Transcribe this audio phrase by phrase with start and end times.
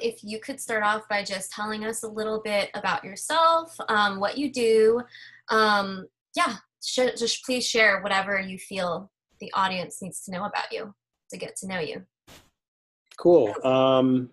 [0.00, 4.20] if you could start off by just telling us a little bit about yourself, um,
[4.20, 5.00] what you do.
[5.50, 9.10] Um, yeah, sh- just please share whatever you feel
[9.40, 10.94] the audience needs to know about you
[11.30, 12.02] to get to know you.
[13.16, 13.54] Cool.
[13.64, 14.30] Um,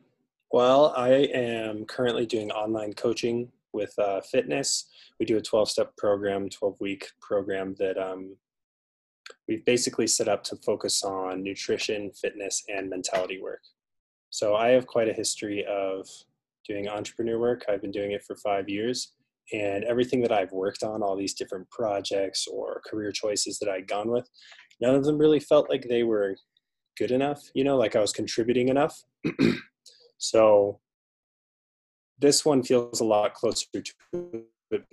[0.51, 4.85] well, I am currently doing online coaching with uh, fitness.
[5.19, 8.35] We do a 12 step program, 12 week program that um,
[9.47, 13.61] we've basically set up to focus on nutrition, fitness, and mentality work.
[14.29, 16.07] So I have quite a history of
[16.67, 17.65] doing entrepreneur work.
[17.69, 19.13] I've been doing it for five years.
[19.53, 23.87] And everything that I've worked on, all these different projects or career choices that I'd
[23.87, 24.29] gone with,
[24.81, 26.35] none of them really felt like they were
[26.97, 29.01] good enough, you know, like I was contributing enough.
[30.17, 30.79] so
[32.19, 34.83] this one feels a lot closer to it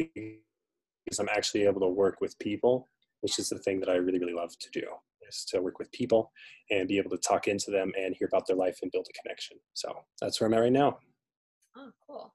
[1.04, 2.88] because I'm actually able to work with people
[3.24, 4.84] which is the thing that I really, really love to do
[5.28, 6.30] is to work with people
[6.70, 9.22] and be able to talk into them and hear about their life and build a
[9.22, 9.56] connection.
[9.74, 10.98] So that's where I'm at right now.
[11.76, 12.34] Oh, cool.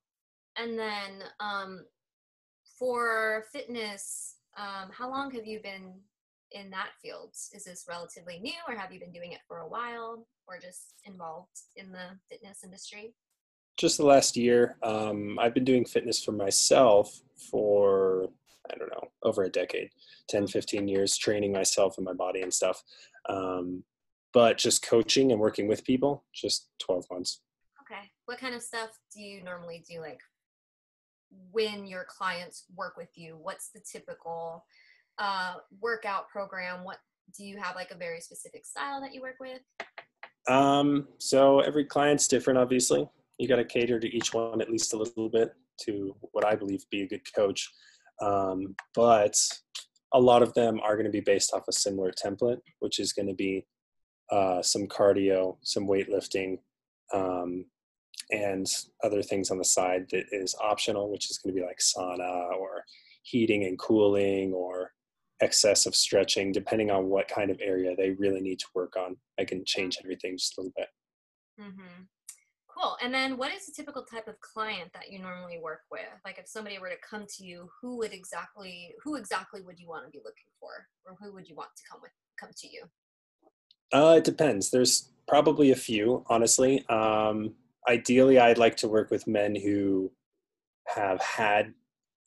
[0.57, 1.85] And then um,
[2.77, 5.93] for fitness, um, how long have you been
[6.51, 7.31] in that field?
[7.53, 10.95] Is this relatively new or have you been doing it for a while or just
[11.05, 13.13] involved in the fitness industry?
[13.77, 14.75] Just the last year.
[14.83, 18.29] Um, I've been doing fitness for myself for
[18.73, 19.89] I don't know, over a decade,
[20.29, 22.83] 10, 15 years training myself and my body and stuff.
[23.27, 23.83] Um,
[24.33, 27.41] but just coaching and working with people, just 12 months.
[27.81, 28.01] Okay.
[28.25, 29.99] What kind of stuff do you normally do?
[30.01, 30.19] Like
[31.51, 34.65] when your clients work with you, what's the typical
[35.17, 36.83] uh, workout program?
[36.83, 36.97] What
[37.37, 39.61] do you have like a very specific style that you work with?
[40.47, 43.07] Um, so every client's different, obviously.
[43.37, 46.55] You got to cater to each one at least a little bit to what I
[46.55, 47.71] believe be a good coach.
[48.21, 49.35] Um, but
[50.13, 53.13] a lot of them are going to be based off a similar template, which is
[53.13, 53.65] going to be
[54.31, 56.59] uh, some cardio, some weightlifting,
[57.13, 57.65] um,
[58.31, 58.67] and
[59.03, 62.51] other things on the side that is optional, which is going to be like sauna
[62.55, 62.83] or
[63.23, 64.91] heating and cooling or
[65.41, 69.15] excessive stretching, depending on what kind of area they really need to work on.
[69.39, 70.87] I can change everything just a little bit.
[71.59, 72.03] Mm-hmm.
[72.79, 72.95] Cool.
[73.03, 76.01] And then what is the typical type of client that you normally work with?
[76.23, 79.87] Like if somebody were to come to you, who would exactly who exactly would you
[79.87, 80.69] want to be looking for?
[81.05, 82.83] Or who would you want to come with come to you?
[83.91, 84.69] Uh, it depends.
[84.69, 86.87] There's probably a few, honestly.
[86.87, 87.53] Um,
[87.87, 90.11] ideally I'd like to work with men who
[90.87, 91.73] have had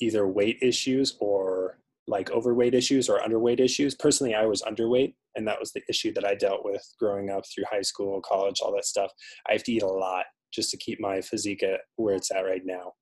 [0.00, 3.94] either weight issues or like overweight issues or underweight issues.
[3.94, 7.44] Personally, I was underweight, and that was the issue that I dealt with growing up
[7.46, 9.12] through high school, college, all that stuff.
[9.48, 12.44] I have to eat a lot just to keep my physique at where it's at
[12.44, 12.92] right now.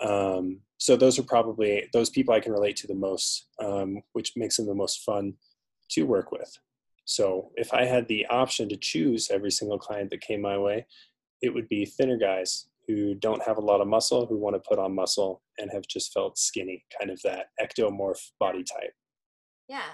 [0.00, 4.32] Um, so those are probably those people I can relate to the most, um, which
[4.36, 5.34] makes them the most fun
[5.90, 6.50] to work with.
[7.04, 10.86] So if I had the option to choose every single client that came my way,
[11.40, 14.68] it would be thinner guys who don't have a lot of muscle, who want to
[14.68, 18.92] put on muscle and have just felt skinny, kind of that ectomorph body type.
[19.68, 19.90] Yeah.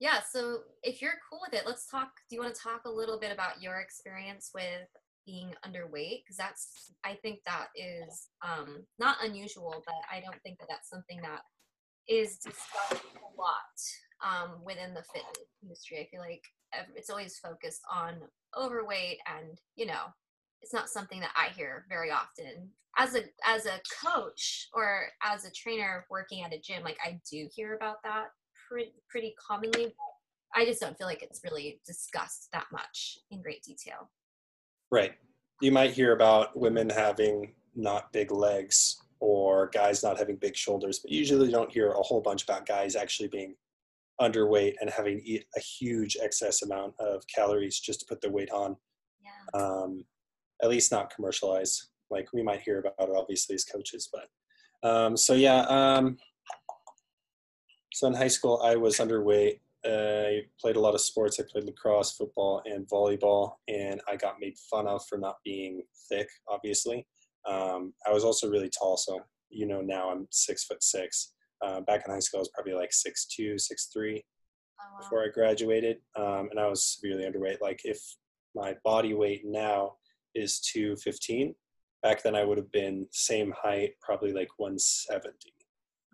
[0.00, 0.20] Yeah.
[0.30, 2.10] So if you're cool with it, let's talk.
[2.28, 4.88] Do you want to talk a little bit about your experience with
[5.26, 10.58] being underweight because that's i think that is um, not unusual but i don't think
[10.58, 11.42] that that's something that
[12.08, 13.78] is discussed a lot
[14.22, 15.98] um, within the fitness industry.
[15.98, 16.42] I feel like
[16.96, 18.14] it's always focused on
[18.58, 20.04] overweight and you know
[20.60, 22.70] it's not something that i hear very often.
[22.98, 27.18] As a as a coach or as a trainer working at a gym like i
[27.30, 28.26] do hear about that
[28.68, 29.94] pretty pretty commonly
[30.54, 34.10] i just don't feel like it's really discussed that much in great detail
[34.92, 35.12] Right.
[35.62, 40.98] You might hear about women having not big legs or guys not having big shoulders,
[40.98, 43.54] but usually you don't hear a whole bunch about guys actually being
[44.20, 48.50] underweight and having eat a huge excess amount of calories just to put their weight
[48.50, 48.76] on.
[49.24, 49.60] Yeah.
[49.60, 50.04] Um,
[50.62, 51.88] at least not commercialized.
[52.10, 55.60] Like we might hear about it obviously as coaches, but um, so yeah.
[55.62, 56.18] Um,
[57.94, 61.40] so in high school, I was underweight I played a lot of sports.
[61.40, 65.82] I played lacrosse, football, and volleyball, and I got made fun of for not being
[66.08, 66.28] thick.
[66.48, 67.06] Obviously,
[67.48, 69.20] um, I was also really tall, so
[69.50, 71.32] you know now I'm six foot six.
[71.64, 74.22] Uh, back in high school, I was probably like six two, six three
[74.80, 75.00] oh, wow.
[75.00, 77.60] before I graduated, um, and I was severely underweight.
[77.60, 77.98] Like if
[78.54, 79.96] my body weight now
[80.34, 81.54] is two fifteen,
[82.02, 85.54] back then I would have been same height, probably like one seventy.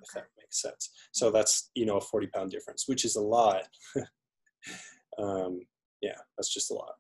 [0.03, 0.91] If that makes sense.
[1.13, 3.63] So that's you know a 40 pound difference, which is a lot.
[5.19, 5.61] um,
[6.01, 6.95] yeah, that's just a lot.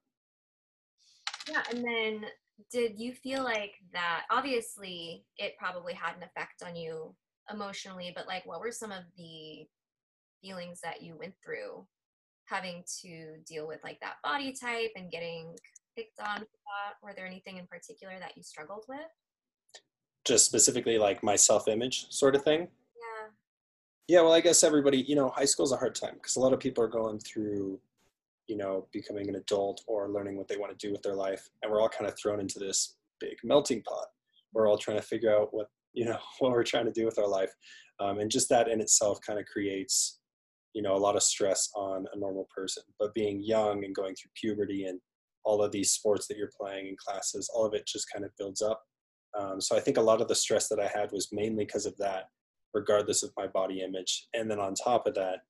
[1.49, 2.25] Yeah, and then
[2.71, 4.25] did you feel like that?
[4.31, 7.15] Obviously, it probably had an effect on you
[7.50, 9.67] emotionally, but like, what were some of the
[10.43, 11.87] feelings that you went through
[12.47, 15.55] having to deal with like that body type and getting
[15.97, 16.44] picked on
[17.03, 19.01] Were there anything in particular that you struggled with?
[20.25, 22.69] Just specifically like my self-image sort of thing.
[24.08, 24.22] Yeah.
[24.22, 26.55] Well, I guess everybody, you know, high school is a hard time because a lot
[26.55, 27.78] of people are going through,
[28.46, 31.49] you know, becoming an adult or learning what they want to do with their life,
[31.62, 34.06] and we're all kind of thrown into this big melting pot.
[34.55, 37.19] We're all trying to figure out what you know what we're trying to do with
[37.19, 37.52] our life,
[38.00, 40.19] um, and just that in itself kind of creates
[40.75, 44.14] you know a lot of stress on a normal person but being young and going
[44.14, 45.00] through puberty and
[45.44, 48.31] all of these sports that you're playing in classes all of it just kind of
[48.38, 48.82] builds up
[49.38, 51.87] um, so i think a lot of the stress that i had was mainly because
[51.87, 52.28] of that
[52.79, 54.29] regardless of my body image.
[54.35, 55.41] And then on top of that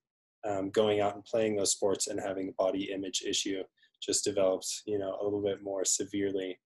[0.48, 3.62] um, going out and playing those sports and having a body image issue
[4.00, 6.58] just develops you know a little bit more severely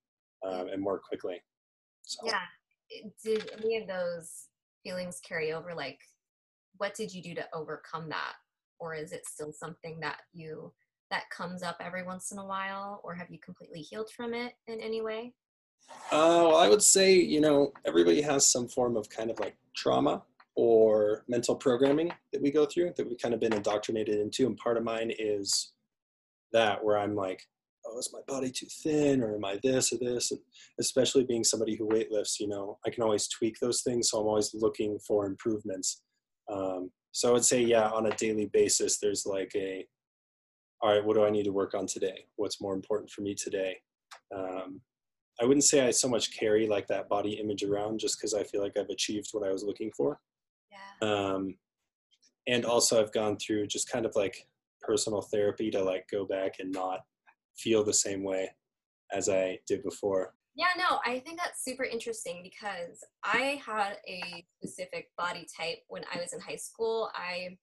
[0.46, 1.42] um, and more quickly.
[2.02, 2.20] So.
[2.26, 2.42] yeah.
[3.24, 4.48] Did any of those
[4.84, 5.74] feelings carry over?
[5.74, 5.98] Like
[6.76, 8.34] what did you do to overcome that?
[8.78, 10.72] Or is it still something that you
[11.10, 13.00] that comes up every once in a while?
[13.02, 15.32] Or have you completely healed from it in any way?
[16.10, 19.56] Uh, well i would say you know everybody has some form of kind of like
[19.74, 20.22] trauma
[20.56, 24.56] or mental programming that we go through that we've kind of been indoctrinated into and
[24.58, 25.72] part of mine is
[26.52, 27.42] that where i'm like
[27.86, 30.40] oh is my body too thin or am i this or this and
[30.78, 34.26] especially being somebody who weightlifts you know i can always tweak those things so i'm
[34.26, 36.02] always looking for improvements
[36.50, 39.86] um, so I would say, yeah, on a daily basis, there's like a,
[40.80, 42.24] all right, what do I need to work on today?
[42.36, 43.76] What's more important for me today?
[44.34, 44.80] Um,
[45.40, 48.44] I wouldn't say I so much carry like that body image around just because I
[48.44, 50.18] feel like I've achieved what I was looking for.
[50.72, 51.08] Yeah.
[51.08, 51.54] Um,
[52.46, 54.46] and also I've gone through just kind of like
[54.80, 57.00] personal therapy to like go back and not
[57.56, 58.50] feel the same way
[59.12, 60.34] as I did before.
[60.54, 66.02] Yeah, no, I think that's super interesting because I had a specific body type when
[66.12, 67.10] I was in high school.
[67.14, 67.56] I,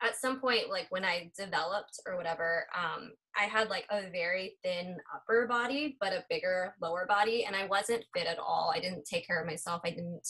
[0.00, 4.58] at some point, like when I developed or whatever, um, I had like a very
[4.62, 8.72] thin upper body, but a bigger lower body, and I wasn't fit at all.
[8.74, 9.80] I didn't take care of myself.
[9.84, 10.28] I didn't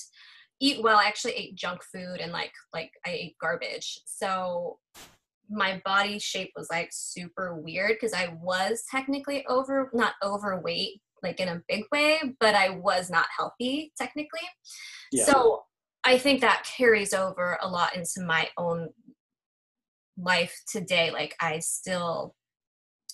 [0.63, 0.97] eat well.
[0.97, 4.01] I actually ate junk food and like like I ate garbage.
[4.07, 4.79] So
[5.51, 11.41] my body shape was like super weird because I was technically over not overweight, like
[11.41, 14.41] in a big way, but I was not healthy technically.
[15.11, 15.25] Yeah.
[15.25, 15.65] So
[16.05, 18.89] I think that carries over a lot into my own
[20.17, 21.11] life today.
[21.11, 22.37] Like I still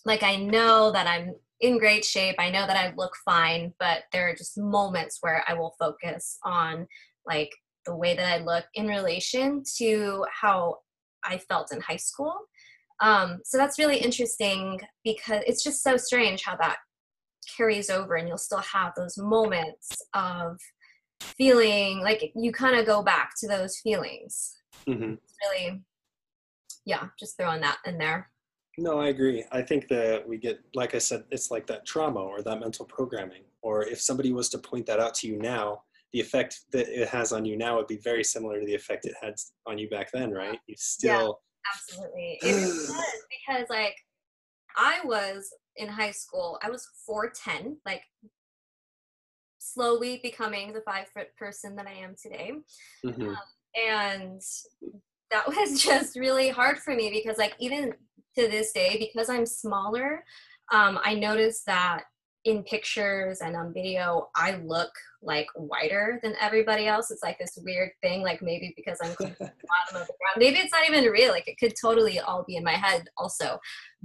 [0.05, 2.37] like I know that I'm in great shape.
[2.39, 6.39] I know that I look fine, but there are just moments where I will focus
[6.45, 6.87] on
[7.28, 7.50] like
[7.86, 10.78] the way that I look in relation to how
[11.25, 12.34] I felt in high school.
[13.00, 16.78] Um, so that's really interesting because it's just so strange how that
[17.56, 20.58] carries over and you'll still have those moments of
[21.20, 25.14] feeling like you kind of go back to those feelings mm-hmm.
[25.42, 25.82] really
[26.84, 28.30] yeah just throwing that in there
[28.76, 32.20] no i agree i think that we get like i said it's like that trauma
[32.20, 35.82] or that mental programming or if somebody was to point that out to you now
[36.12, 39.07] the effect that it has on you now would be very similar to the effect
[39.07, 39.35] it had
[39.67, 42.93] on you back then right you still yeah, absolutely it is
[43.47, 43.95] because like
[44.77, 48.03] i was in high school, I was 4'10, like
[49.59, 52.53] slowly becoming the five foot person that I am today.
[53.05, 53.29] Mm-hmm.
[53.29, 53.37] Um,
[53.75, 54.43] and
[55.31, 57.95] that was just really hard for me because, like, even
[58.37, 60.25] to this day, because I'm smaller,
[60.73, 62.05] um, I noticed that
[62.45, 64.90] in pictures and on video, I look
[65.23, 67.11] like whiter than everybody else.
[67.11, 70.37] It's like this weird thing, like maybe because I'm bottom of the ground.
[70.37, 71.33] Maybe it's not even real.
[71.33, 73.59] Like it could totally all be in my head also.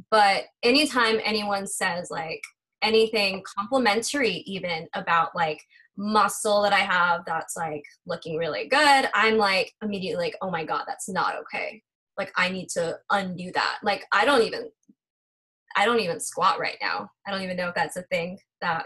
[0.09, 2.41] But anytime anyone says like
[2.81, 5.61] anything complimentary even about like
[5.95, 10.63] muscle that I have that's like looking really good, I'm like immediately like, oh my
[10.63, 11.81] God, that's not okay.
[12.17, 13.77] Like I need to undo that.
[13.83, 14.69] Like I don't even
[15.75, 17.09] I don't even squat right now.
[17.27, 18.85] I don't even know if that's a thing that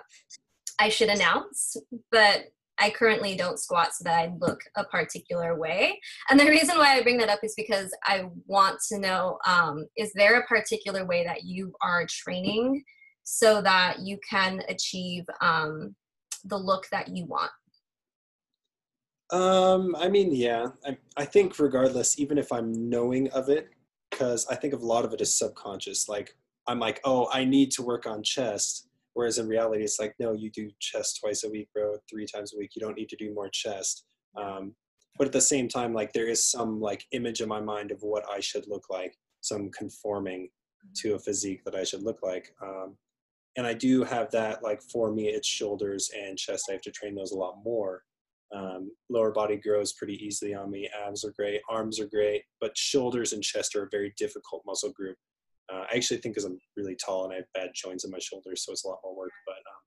[0.79, 1.75] I should announce,
[2.11, 2.45] but
[2.79, 5.99] I currently don't squat so that I look a particular way.
[6.29, 9.85] And the reason why I bring that up is because I want to know um,
[9.97, 12.83] is there a particular way that you are training
[13.23, 15.95] so that you can achieve um,
[16.45, 17.51] the look that you want?
[19.31, 23.69] Um, I mean, yeah, I, I think regardless, even if I'm knowing of it,
[24.09, 26.07] because I think of a lot of it is subconscious.
[26.07, 26.35] Like
[26.67, 28.87] I'm like, oh, I need to work on chest.
[29.13, 32.53] Whereas in reality, it's like, no, you do chest twice a week, bro, three times
[32.53, 32.71] a week.
[32.75, 34.05] You don't need to do more chest.
[34.35, 34.75] Um,
[35.17, 38.03] but at the same time, like there is some like image in my mind of
[38.03, 40.49] what I should look like, some conforming
[40.97, 42.53] to a physique that I should look like.
[42.61, 42.95] Um,
[43.57, 46.65] and I do have that like for me, it's shoulders and chest.
[46.69, 48.03] I have to train those a lot more.
[48.55, 50.89] Um, lower body grows pretty easily on me.
[51.05, 54.91] Abs are great, arms are great, but shoulders and chest are a very difficult muscle
[54.91, 55.17] group.
[55.71, 58.19] Uh, I actually think because I'm really tall and I have bad joints in my
[58.19, 59.31] shoulders, so it's a lot more work.
[59.45, 59.81] But um,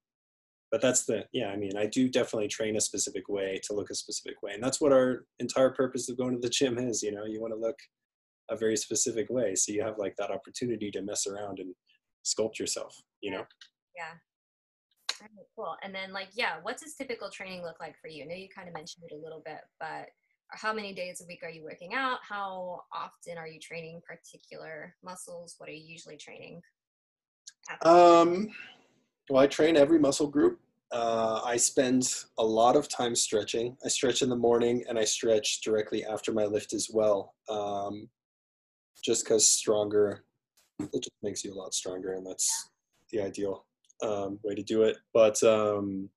[0.71, 1.49] but that's the yeah.
[1.49, 4.63] I mean, I do definitely train a specific way to look a specific way, and
[4.63, 7.03] that's what our entire purpose of going to the gym is.
[7.03, 7.79] You know, you want to look
[8.51, 11.75] a very specific way, so you have like that opportunity to mess around and
[12.25, 12.95] sculpt yourself.
[13.23, 13.45] You know.
[13.97, 14.13] Yeah.
[15.21, 15.77] Right, cool.
[15.83, 18.25] And then, like, yeah, what does typical training look like for you?
[18.25, 20.09] I know you kind of mentioned it a little bit, but
[20.53, 22.19] how many days a week are you working out?
[22.29, 25.55] How often are you training particular muscles?
[25.59, 26.61] What are you usually training?
[27.83, 28.49] Um,
[29.29, 30.61] well, I train every muscle group.
[30.93, 33.77] Uh, I spend a lot of time stretching.
[33.85, 37.35] I stretch in the morning and I stretch directly after my lift as well.
[37.49, 38.09] Um,
[39.05, 40.25] just because stronger,
[40.81, 42.71] it just makes you a lot stronger, and that's
[43.13, 43.67] the ideal
[44.03, 44.99] um, way to do it.
[45.15, 46.09] But um,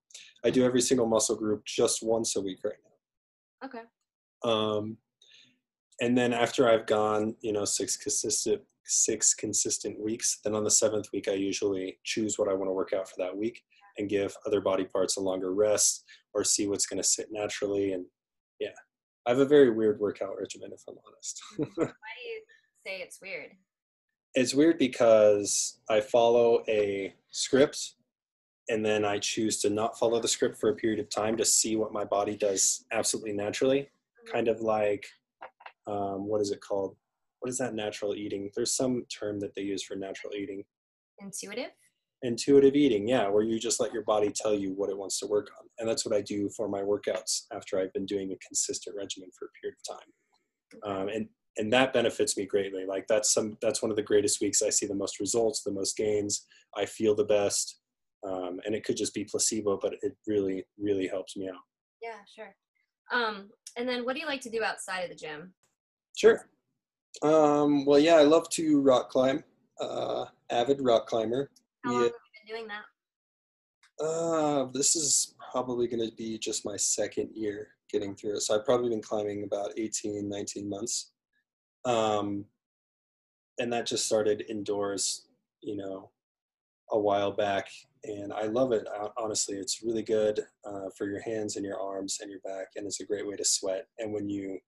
[0.44, 3.68] I do every single muscle group just once a week right now.
[3.68, 3.84] Okay.
[4.44, 4.98] Um,
[6.02, 10.72] and then after I've gone, you know, six consistent six consistent weeks, then on the
[10.72, 13.62] seventh week, I usually choose what I want to work out for that week
[13.98, 17.94] and give other body parts a longer rest or see what's going to sit naturally.
[17.94, 18.06] And
[18.60, 18.76] yeah,
[19.26, 21.42] I have a very weird workout regimen, if I'm honest.
[21.58, 22.42] Why do you
[22.86, 23.52] say it's weird?
[24.36, 27.94] it's weird because I follow a script
[28.70, 31.46] and then I choose to not follow the script for a period of time to
[31.46, 33.90] see what my body does absolutely naturally.
[34.32, 35.06] Kind of like,
[35.88, 36.96] um, what is it called?
[37.40, 38.50] What is that natural eating?
[38.56, 40.64] There's some term that they use for natural eating.
[41.20, 41.72] Intuitive?
[42.22, 45.28] Intuitive eating, yeah, where you just let your body tell you what it wants to
[45.28, 45.68] work on.
[45.78, 49.30] And that's what I do for my workouts after I've been doing a consistent regimen
[49.38, 51.02] for a period of time.
[51.02, 51.28] Um, and
[51.58, 54.70] and that benefits me greatly like that's some that's one of the greatest weeks i
[54.70, 57.80] see the most results the most gains i feel the best
[58.26, 61.62] um, and it could just be placebo but it really really helps me out
[62.02, 62.56] yeah sure
[63.12, 65.54] um, and then what do you like to do outside of the gym?
[66.16, 66.48] Sure.
[67.22, 69.44] Um, well yeah i love to rock climb
[69.80, 71.50] uh, avid rock climber.
[71.84, 74.04] How long have you been doing that?
[74.04, 78.42] Uh, this is probably going to be just my second year getting through it.
[78.42, 81.12] So i've probably been climbing about 18 19 months.
[81.86, 82.46] Um,
[83.60, 85.28] and that just started indoors,
[85.62, 86.10] you know,
[86.92, 87.68] a while back.
[88.06, 88.86] And I love it.
[89.18, 92.68] Honestly, it's really good uh, for your hands and your arms and your back.
[92.76, 93.88] And it's a great way to sweat.
[93.98, 94.60] And when you,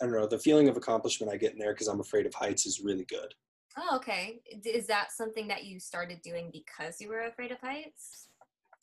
[0.00, 2.34] I don't know, the feeling of accomplishment I get in there because I'm afraid of
[2.34, 3.32] heights is really good.
[3.78, 4.40] Oh, okay.
[4.64, 8.28] Is that something that you started doing because you were afraid of heights?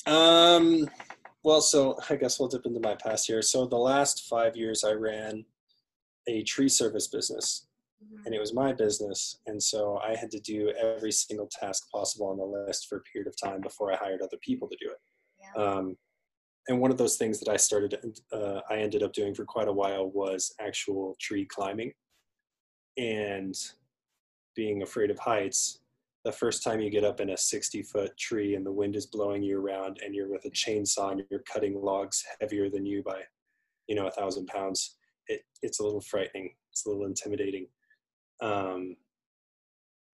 [0.05, 0.89] Um,
[1.43, 3.41] well, so I guess we'll dip into my past here.
[3.41, 5.45] So the last five years I ran
[6.27, 7.67] a tree service business.
[8.25, 12.27] And it was my business and so i had to do every single task possible
[12.27, 14.89] on the list for a period of time before i hired other people to do
[14.89, 14.99] it
[15.41, 15.63] yeah.
[15.63, 15.95] um,
[16.67, 17.97] and one of those things that i started
[18.31, 21.91] uh, i ended up doing for quite a while was actual tree climbing
[22.97, 23.55] and
[24.55, 25.79] being afraid of heights
[26.25, 29.07] the first time you get up in a 60 foot tree and the wind is
[29.07, 33.03] blowing you around and you're with a chainsaw and you're cutting logs heavier than you
[33.03, 33.19] by
[33.87, 34.95] you know a thousand pounds
[35.27, 36.51] it, it's a little frightening.
[36.71, 37.67] It's a little intimidating.
[38.43, 38.97] Um,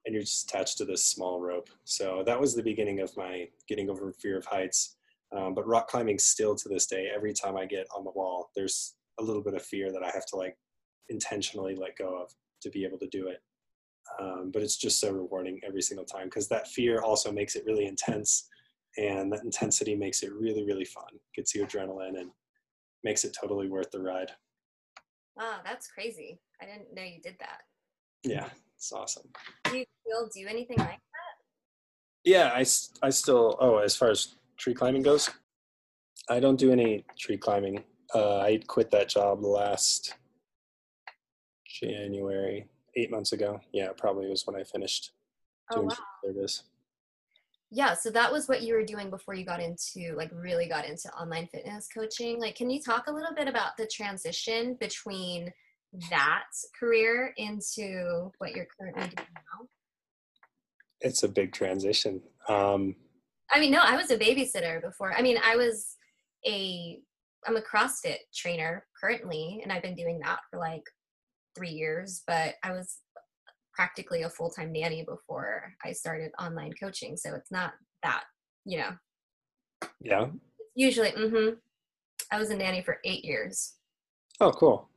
[0.06, 1.70] and you're just attached to this small rope.
[1.84, 4.96] So that was the beginning of my getting over fear of heights.
[5.36, 8.50] Um, but rock climbing still to this day, every time I get on the wall,
[8.56, 10.58] there's a little bit of fear that I have to like
[11.10, 12.32] intentionally let go of
[12.62, 13.42] to be able to do it.
[14.20, 17.66] Um, but it's just so rewarding every single time because that fear also makes it
[17.66, 18.48] really intense
[18.98, 21.20] and that intensity makes it really, really fun.
[21.36, 22.32] Gets you adrenaline and
[23.04, 24.32] makes it totally worth the ride.
[25.36, 26.40] Wow, that's crazy.
[26.62, 27.62] I didn't know you did that.
[28.24, 29.30] Yeah, it's awesome.
[29.66, 31.00] Do you still do anything like that?
[32.24, 32.66] Yeah, I,
[33.02, 35.30] I still, oh, as far as tree climbing goes,
[36.30, 37.84] I don't do any tree climbing.
[38.14, 40.16] Uh, I quit that job last
[41.66, 43.62] January, eight months ago.
[43.72, 45.12] Yeah, probably was when I finished
[45.72, 46.34] oh, doing oh, wow.
[46.34, 46.64] service
[47.72, 50.86] yeah so that was what you were doing before you got into like really got
[50.86, 55.52] into online fitness coaching like can you talk a little bit about the transition between
[56.10, 56.46] that
[56.80, 59.68] career into what you're currently doing now
[61.02, 62.96] it's a big transition um
[63.52, 65.96] i mean no i was a babysitter before i mean i was
[66.46, 67.00] a
[67.48, 70.84] i'm a crossfit trainer currently and i've been doing that for like
[71.56, 73.00] three years but i was
[73.80, 77.16] practically a full time nanny before I started online coaching.
[77.16, 77.72] So it's not
[78.04, 78.24] that,
[78.66, 79.88] you know.
[80.02, 80.28] Yeah.
[80.76, 81.56] Usually, mm-hmm.
[82.30, 83.76] I was a nanny for eight years.
[84.42, 84.89] Oh, cool.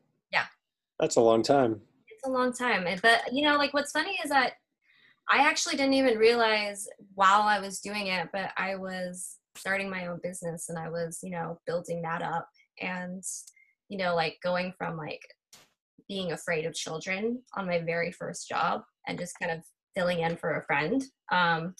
[1.03, 1.83] That's a long time.
[2.09, 2.87] It's a long time.
[3.03, 4.55] But, you know, like what's funny is that
[5.31, 10.07] I actually didn't even realize while I was doing it, but I was starting my
[10.07, 12.49] own business and I was, you know, building that up
[12.81, 13.23] and
[13.93, 15.21] you know like going from like
[16.09, 19.63] being afraid of children on my very first job and just kind of
[19.95, 21.75] filling in for a friend um,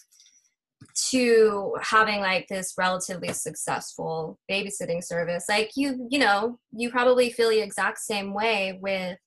[1.11, 7.49] to having like this relatively successful babysitting service like you you know you probably feel
[7.49, 9.17] the exact same way with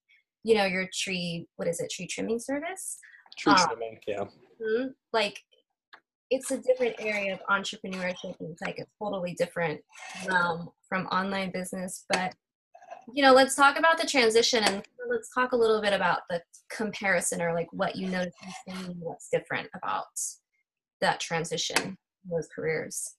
[0.44, 2.98] you know your tree what is it tree trimming service
[3.38, 4.88] tree um, trimming yeah mm-hmm.
[5.12, 5.40] like
[6.30, 9.80] it's a different area of entrepreneurship it's like a totally different
[10.28, 12.34] realm from online business but
[13.12, 16.40] you know let's talk about the transition and let's talk a little bit about the
[16.70, 18.34] comparison or like what you notice
[18.98, 20.06] what's different about
[21.00, 21.96] that transition
[22.30, 23.14] those careers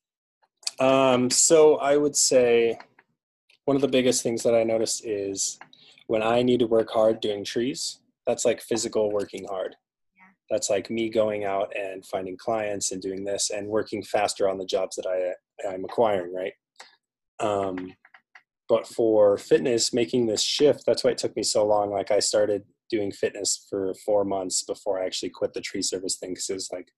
[0.80, 2.78] um, so i would say
[3.66, 5.60] one of the biggest things that i noticed is
[6.08, 9.76] when i need to work hard doing trees that's like physical working hard
[10.50, 14.58] that's like me going out and finding clients and doing this and working faster on
[14.58, 15.34] the jobs that I
[15.66, 16.54] I'm acquiring, right?
[17.40, 17.94] Um,
[18.70, 21.90] but for fitness, making this shift, that's why it took me so long.
[21.90, 26.18] Like I started doing fitness for four months before I actually quit the tree service
[26.18, 26.90] thing because it was like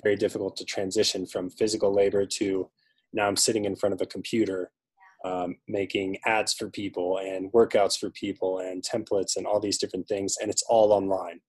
[0.00, 2.68] very difficult to transition from physical labor to
[3.12, 4.70] now I'm sitting in front of a computer
[5.24, 10.08] um, making ads for people and workouts for people and templates and all these different
[10.08, 11.40] things and it's all online.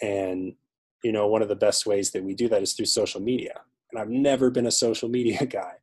[0.00, 0.54] And
[1.02, 3.60] you know one of the best ways that we do that is through social media.
[3.90, 5.74] And i've never been a social media guy.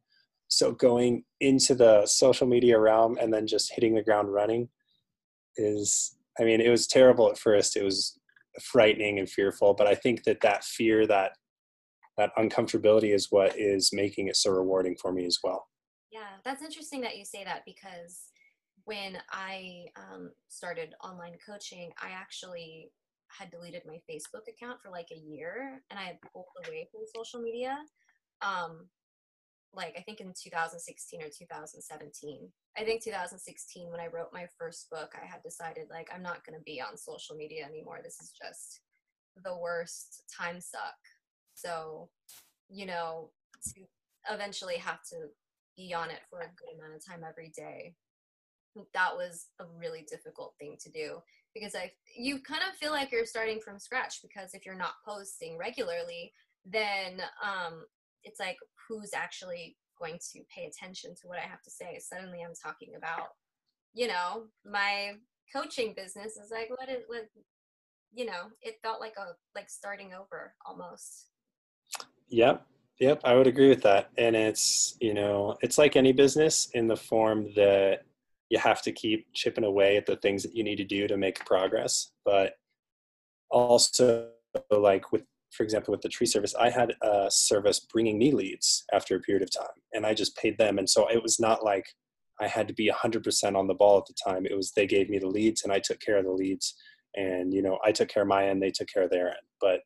[0.47, 4.69] So going into the social media realm and then just hitting the ground running
[5.57, 7.75] is i mean it was terrible at first.
[7.75, 8.17] It was
[8.59, 11.33] frightening and fearful but i think that that fear that
[12.19, 15.67] that uncomfortability is what is making it so rewarding for me as well
[16.11, 18.25] yeah that's interesting that you say that because
[18.85, 22.91] when i um, started online coaching i actually
[23.29, 27.01] had deleted my Facebook account for like a year and I had pulled away from
[27.15, 27.77] social media.
[28.41, 28.87] Um,
[29.73, 32.49] like I think in 2016 or 2017.
[32.77, 36.43] I think 2016 when I wrote my first book, I had decided like I'm not
[36.45, 37.99] going to be on social media anymore.
[38.03, 38.81] This is just
[39.43, 40.97] the worst time suck.
[41.61, 42.09] So,
[42.69, 43.31] you know,
[43.73, 43.81] to
[44.31, 45.27] eventually have to
[45.75, 47.95] be on it for a good amount of time every day.
[48.93, 51.19] That was a really difficult thing to do
[51.53, 54.93] because I you kind of feel like you're starting from scratch because if you're not
[55.05, 56.31] posting regularly,
[56.65, 57.85] then um,
[58.23, 61.99] it's like who's actually going to pay attention to what I have to say.
[61.99, 63.29] Suddenly, I'm talking about
[63.93, 65.13] you know my
[65.53, 67.27] coaching business is like what is what
[68.13, 71.28] you know it felt like a like starting over almost.
[72.29, 72.65] Yep.
[72.99, 74.09] Yep, I would agree with that.
[74.17, 78.03] And it's, you know, it's like any business in the form that
[78.49, 81.17] you have to keep chipping away at the things that you need to do to
[81.17, 82.53] make progress but
[83.51, 84.29] also
[84.71, 88.83] like with for example with the tree service i had a service bringing me leads
[88.93, 91.63] after a period of time and i just paid them and so it was not
[91.63, 91.85] like
[92.41, 95.09] i had to be 100% on the ball at the time it was they gave
[95.09, 96.75] me the leads and i took care of the leads
[97.15, 99.37] and you know i took care of my end they took care of their end
[99.61, 99.81] but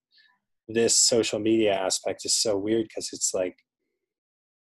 [0.68, 3.58] this social media aspect is so weird because it's like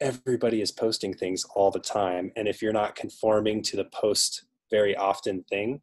[0.01, 4.45] everybody is posting things all the time and if you're not conforming to the post
[4.71, 5.81] very often thing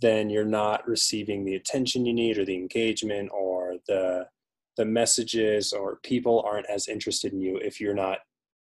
[0.00, 4.26] then you're not receiving the attention you need or the engagement or the
[4.78, 8.20] the messages or people aren't as interested in you if you're not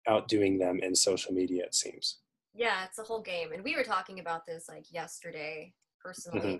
[0.07, 2.19] outdoing them in social media it seems
[2.55, 6.57] yeah it's a whole game and we were talking about this like yesterday personally mm-hmm.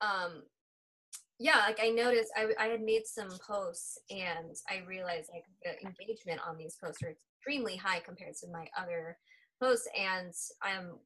[0.00, 0.42] but um
[1.38, 5.86] yeah like i noticed I, I had made some posts and i realized like the
[5.86, 9.16] engagement on these posts are extremely high compared to my other
[9.60, 10.98] posts and um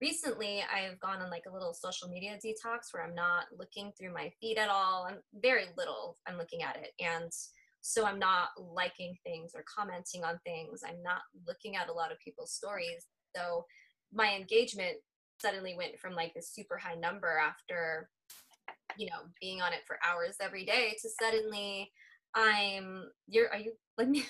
[0.00, 4.12] recently i've gone on like a little social media detox where i'm not looking through
[4.12, 7.30] my feed at all i'm very little i'm looking at it and
[7.80, 12.12] so i'm not liking things or commenting on things i'm not looking at a lot
[12.12, 13.64] of people's stories so
[14.12, 14.96] my engagement
[15.40, 18.08] suddenly went from like a super high number after
[18.98, 21.90] you know being on it for hours every day to suddenly
[22.34, 24.24] i'm you're are you let me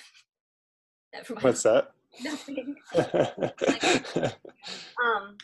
[1.41, 1.91] what's that?
[2.23, 2.75] Nothing.
[2.93, 3.15] Like,
[5.03, 5.37] um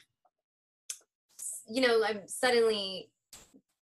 [1.67, 3.09] you know i'm suddenly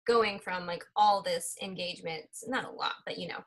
[0.07, 3.39] going from like all this engagement not a lot but you know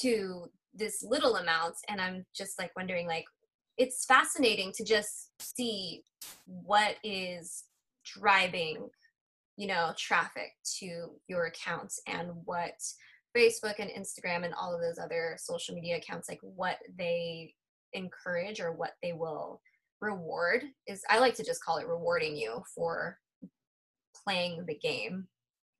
[0.00, 3.24] to this little amount and i'm just like wondering like
[3.76, 6.02] it's fascinating to just see
[6.46, 7.64] what is
[8.04, 8.88] driving
[9.58, 12.72] you know traffic to your accounts and what
[13.36, 17.52] facebook and instagram and all of those other social media accounts like what they
[17.92, 19.60] encourage or what they will
[20.00, 23.18] reward is i like to just call it rewarding you for
[24.24, 25.26] playing the game.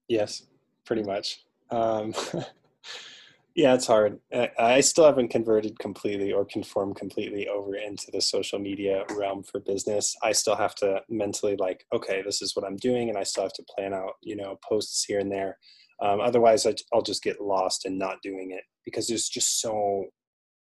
[0.09, 0.45] Yes
[0.89, 1.45] pretty much.
[1.71, 2.15] Um,
[3.59, 4.21] Yeah, it's hard.
[4.57, 9.59] I still haven't converted completely or conformed completely over into the social media realm for
[9.59, 10.15] business.
[10.23, 13.43] I still have to mentally like, okay, this is what I'm doing, and I still
[13.43, 15.59] have to plan out, you know, posts here and there.
[16.01, 20.05] Um, otherwise, I'll just get lost in not doing it because it's just so,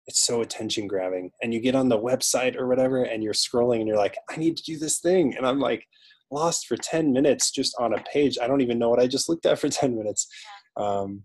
[0.08, 1.30] it's so attention grabbing.
[1.43, 4.38] And you get on the website or whatever, and you're scrolling, and you're like, I
[4.38, 5.86] need to do this thing, and I'm like
[6.32, 8.39] lost for 10 minutes just on a page.
[8.41, 10.28] I don't even know what I just looked at for 10 minutes.
[10.75, 11.21] Um,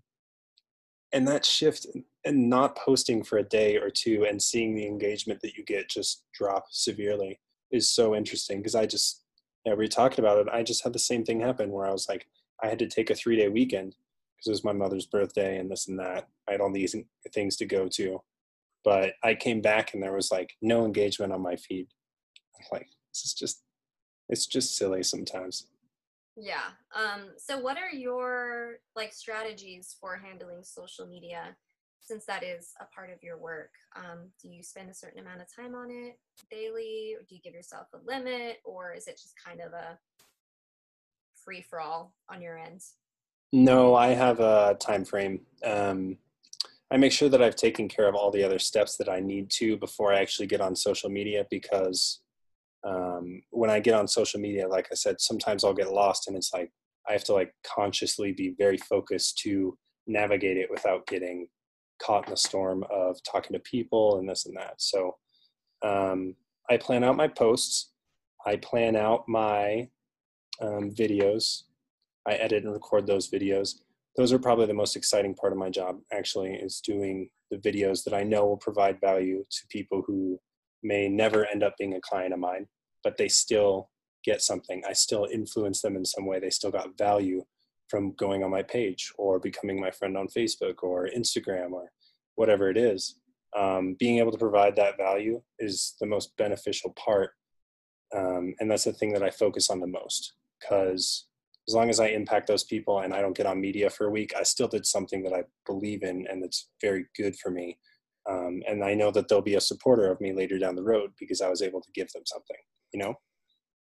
[1.14, 1.86] and that shift
[2.24, 5.88] and not posting for a day or two and seeing the engagement that you get
[5.88, 9.22] just drop severely is so interesting because I just
[9.76, 10.52] we talking about it.
[10.52, 12.26] I just had the same thing happen where I was like,
[12.62, 13.96] I had to take a three day weekend
[14.36, 16.28] because it was my mother's birthday and this and that.
[16.48, 16.94] I had all these
[17.32, 18.20] things to go to,
[18.84, 21.86] but I came back and there was like no engagement on my feed.
[22.70, 23.62] Like, this is just,
[24.28, 25.66] it's just silly sometimes.
[26.36, 26.74] Yeah.
[26.94, 31.56] Um, so what are your like strategies for handling social media
[32.00, 33.70] since that is a part of your work?
[33.96, 36.18] Um, do you spend a certain amount of time on it
[36.50, 39.98] daily or do you give yourself a limit or is it just kind of a
[41.44, 42.80] free for all on your end?
[43.52, 45.40] No, I have a time frame.
[45.64, 46.18] Um,
[46.90, 49.50] I make sure that I've taken care of all the other steps that I need
[49.52, 52.20] to before I actually get on social media because
[52.86, 56.36] um, when I get on social media, like I said, sometimes I'll get lost and
[56.36, 56.70] it's like
[57.08, 61.48] I have to like consciously be very focused to navigate it without getting
[62.02, 64.74] caught in the storm of talking to people and this and that.
[64.78, 65.16] So
[65.82, 66.34] um,
[66.70, 67.92] I plan out my posts.
[68.46, 69.88] I plan out my
[70.60, 71.62] um, videos.
[72.26, 73.80] I edit and record those videos.
[74.16, 78.04] Those are probably the most exciting part of my job, actually, is doing the videos
[78.04, 80.38] that I know will provide value to people who
[80.84, 82.66] may never end up being a client of mine
[83.04, 83.90] but they still
[84.24, 84.82] get something.
[84.88, 86.40] I still influence them in some way.
[86.40, 87.44] They still got value
[87.88, 91.92] from going on my page or becoming my friend on Facebook or Instagram or
[92.34, 93.20] whatever it is.
[93.56, 97.32] Um, being able to provide that value is the most beneficial part.
[98.16, 101.26] Um, and that's the thing that I focus on the most because
[101.68, 104.10] as long as I impact those people and I don't get on media for a
[104.10, 107.78] week, I still did something that I believe in and that's very good for me.
[108.28, 111.12] Um, and I know that they'll be a supporter of me later down the road
[111.18, 112.56] because I was able to give them something
[112.94, 113.14] you know?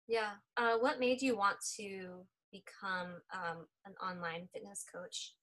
[0.07, 5.33] Yeah uh, what made you want to become um, an online fitness coach?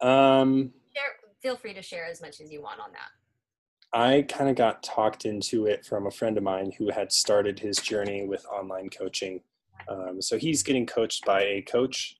[0.00, 3.10] Um share, feel free to share as much as you want on that.
[3.96, 7.58] I kind of got talked into it from a friend of mine who had started
[7.60, 9.40] his journey with online coaching.
[9.88, 12.16] Um, so he's getting coached by a coach,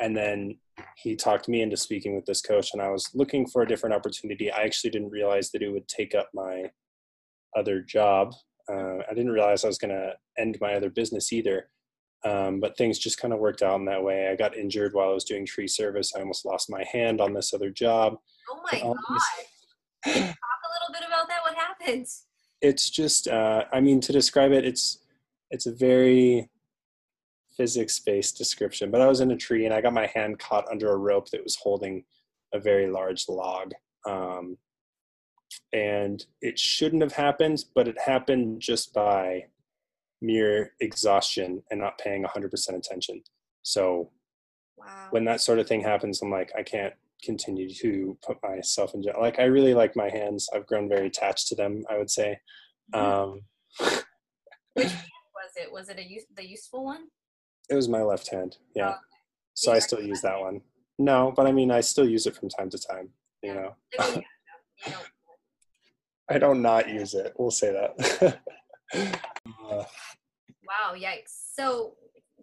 [0.00, 0.58] and then
[0.96, 2.70] he talked me into speaking with this coach.
[2.72, 4.50] And I was looking for a different opportunity.
[4.50, 6.70] I actually didn't realize that it would take up my
[7.56, 8.34] other job
[8.70, 11.68] uh, I didn't realize I was going to end my other business either.
[12.24, 14.28] Um, but things just kind of worked out in that way.
[14.28, 16.12] I got injured while I was doing tree service.
[16.14, 18.16] I almost lost my hand on this other job.
[18.50, 18.96] Oh my god!
[20.04, 21.42] Talk a little bit about that.
[21.42, 22.06] What happened?
[22.62, 24.98] It's just, uh, I mean, to describe it, it's
[25.50, 26.48] it's a very
[27.56, 28.90] physics-based description.
[28.90, 31.30] But I was in a tree and I got my hand caught under a rope
[31.30, 32.04] that was holding
[32.52, 33.72] a very large log.
[34.06, 34.58] Um,
[35.72, 39.46] and it shouldn't have happened, but it happened just by
[40.20, 43.22] mere exhaustion and not paying 100% attention.
[43.62, 44.10] So
[44.76, 45.08] wow.
[45.10, 49.02] when that sort of thing happens, I'm like, I can't continue to put myself in
[49.02, 49.16] jail.
[49.20, 50.48] Like, I really like my hands.
[50.54, 52.38] I've grown very attached to them, I would say.
[52.94, 53.04] Mm-hmm.
[53.04, 53.40] Um,
[54.74, 55.72] Which was it?
[55.72, 57.06] Was it a use, the useful one?
[57.68, 58.58] It was my left hand.
[58.74, 58.94] Yeah.
[58.96, 59.00] Oh,
[59.54, 60.60] so I still use that one.
[60.98, 63.10] No, but I mean, I still use it from time to time,
[63.42, 63.54] you yeah.
[63.54, 64.22] know.
[64.86, 64.92] you
[66.28, 67.34] I don't not use it.
[67.38, 68.40] We'll say that.
[68.94, 69.84] uh,
[70.66, 71.52] wow, yikes.
[71.54, 71.94] So,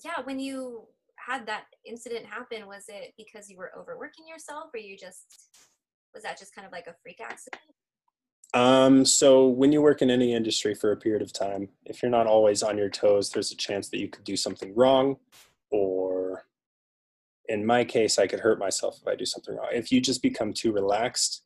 [0.04, 0.84] yeah, when you
[1.18, 5.50] had that incident happen, was it because you were overworking yourself or you just,
[6.14, 7.62] was that just kind of like a freak accident?
[8.54, 12.12] Um, so when you work in any industry for a period of time, if you're
[12.12, 15.18] not always on your toes, there's a chance that you could do something wrong
[15.72, 16.46] or
[17.50, 19.68] in my case, I could hurt myself if I do something wrong.
[19.74, 21.44] If you just become too relaxed,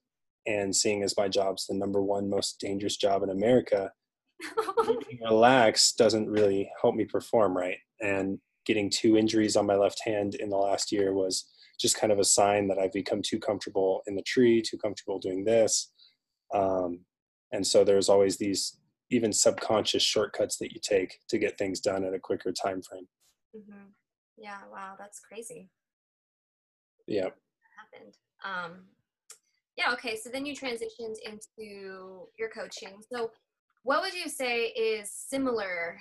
[0.48, 3.92] and seeing as my job's the number one most dangerous job in America,
[4.86, 7.78] being relaxed doesn't really help me perform right.
[8.00, 11.46] And getting two injuries on my left hand in the last year was
[11.80, 15.20] just kind of a sign that I've become too comfortable in the tree, too comfortable
[15.20, 15.92] doing this.
[16.54, 17.02] Um,
[17.52, 18.78] and so there's always these
[19.10, 23.08] even subconscious shortcuts that you take to get things done at a quicker time frame.
[23.56, 23.88] Mm-hmm.
[24.38, 25.70] Yeah, wow, that's crazy.
[27.08, 27.30] Yeah.
[27.78, 28.16] happened.
[28.44, 28.84] Um,
[29.78, 33.32] yeah okay so then you transitioned into your coaching so
[33.84, 35.98] what would you say is similar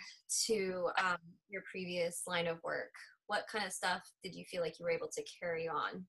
[0.47, 2.93] to um, your previous line of work
[3.27, 6.07] what kind of stuff did you feel like you were able to carry on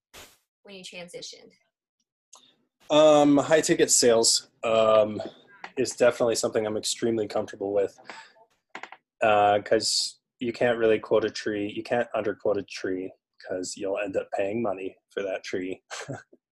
[0.64, 1.52] when you transitioned?
[2.90, 5.22] Um, high ticket sales um,
[5.78, 7.98] is definitely something I'm extremely comfortable with
[9.20, 13.98] because uh, you can't really quote a tree, you can't underquote a tree because you'll
[14.04, 15.82] end up paying money for that tree.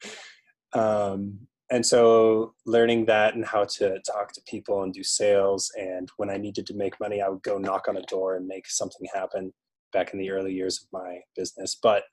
[0.73, 1.39] um,
[1.71, 6.29] and so learning that and how to talk to people and do sales and when
[6.29, 9.07] i needed to make money i would go knock on a door and make something
[9.13, 9.51] happen
[9.91, 12.03] back in the early years of my business but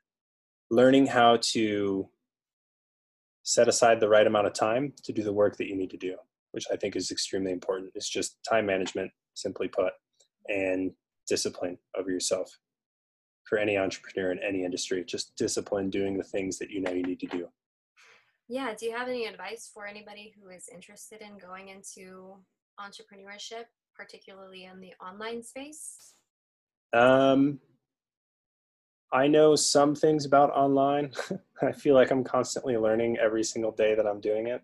[0.70, 2.08] learning how to
[3.42, 5.96] set aside the right amount of time to do the work that you need to
[5.96, 6.16] do
[6.52, 7.90] which i think is extremely important.
[7.94, 9.92] It's just time management simply put
[10.48, 10.92] and
[11.26, 12.58] discipline over yourself.
[13.48, 17.02] For any entrepreneur in any industry just discipline doing the things that you know you
[17.02, 17.48] need to do.
[18.48, 22.36] Yeah do you have any advice for anybody who is interested in going into
[22.78, 26.14] entrepreneurship particularly in the online space?
[26.92, 27.60] Um
[29.12, 31.12] i know some things about online.
[31.62, 34.62] I feel like i'm constantly learning every single day that i'm doing it.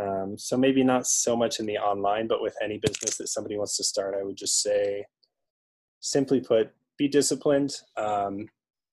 [0.00, 3.56] Um, so maybe not so much in the online but with any business that somebody
[3.56, 5.04] wants to start i would just say
[5.98, 8.46] simply put be disciplined um,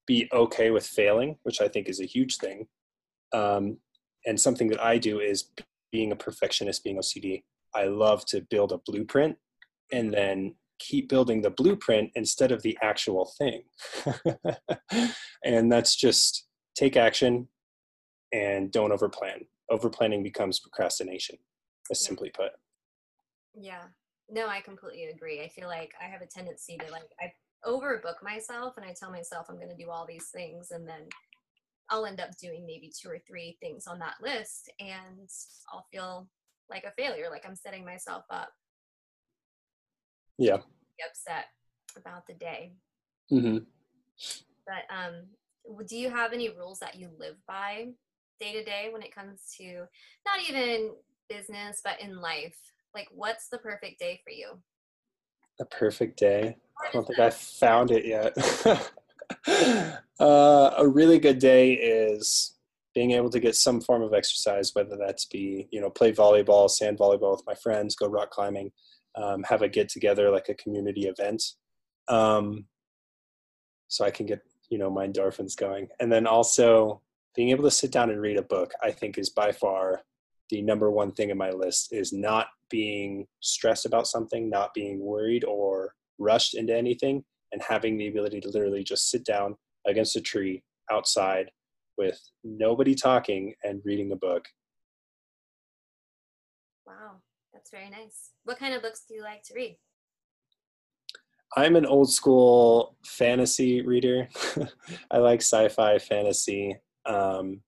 [0.08, 2.68] be okay with failing which i think is a huge thing.
[3.34, 3.78] Um,
[4.26, 5.50] and something that I do is
[5.92, 7.44] being a perfectionist, being OCD.
[7.74, 9.38] I love to build a blueprint
[9.92, 13.64] and then keep building the blueprint instead of the actual thing.
[15.44, 17.48] and that's just take action
[18.34, 19.46] and don't overplan.
[19.72, 21.38] Overplanning becomes procrastination,
[21.92, 22.52] as simply put.
[23.60, 23.84] Yeah.
[24.30, 25.42] No, I completely agree.
[25.42, 27.32] I feel like I have a tendency to like I
[27.66, 31.08] overbook myself and I tell myself I'm going to do all these things and then
[31.90, 35.30] I'll end up doing maybe two or three things on that list and
[35.72, 36.28] I'll feel
[36.70, 38.50] like a failure, like I'm setting myself up.
[40.38, 40.58] Yeah.
[41.08, 41.46] Upset
[41.96, 42.74] about the day.
[43.32, 43.58] Mm-hmm.
[44.66, 47.88] But um, do you have any rules that you live by
[48.40, 49.86] day to day when it comes to
[50.26, 50.92] not even
[51.30, 52.58] business, but in life?
[52.94, 54.60] Like, what's the perfect day for you?
[55.60, 56.58] The perfect day?
[56.84, 58.38] I don't think I found it yet.
[60.20, 62.56] uh, a really good day is
[62.94, 66.70] being able to get some form of exercise, whether that's be, you know, play volleyball,
[66.70, 68.72] sand volleyball with my friends, go rock climbing,
[69.18, 71.44] um, have a get together like a community event.
[72.08, 72.66] Um,
[73.88, 75.88] so I can get, you know, my endorphins going.
[76.00, 77.02] And then also
[77.36, 80.02] being able to sit down and read a book, I think is by far
[80.50, 85.00] the number one thing in my list is not being stressed about something, not being
[85.00, 90.16] worried or rushed into anything, and having the ability to literally just sit down against
[90.16, 91.50] a tree outside
[91.98, 94.46] with nobody talking and reading a book.
[96.86, 97.22] Wow,
[97.58, 98.32] that's very nice.
[98.44, 99.78] What kind of books do you like to read?
[101.56, 104.30] I'm an old school fantasy reader.
[105.12, 107.62] I like sci fi, fantasy, um,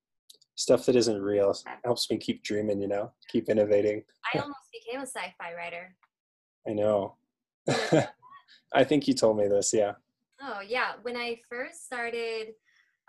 [0.56, 1.56] stuff that isn't real.
[1.84, 4.04] helps me keep dreaming, you know, keep innovating.
[4.34, 5.96] I almost became a sci fi writer.
[6.68, 7.16] I know.
[8.74, 9.94] I think you told me this, yeah.
[10.40, 10.94] Oh, yeah.
[11.02, 12.50] When I first started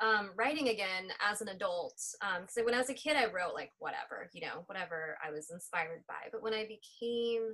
[0.00, 3.54] um, writing again as an adult, because um, when I was a kid, I wrote
[3.54, 6.32] like whatever, you know, whatever I was inspired by.
[6.32, 7.52] But when I became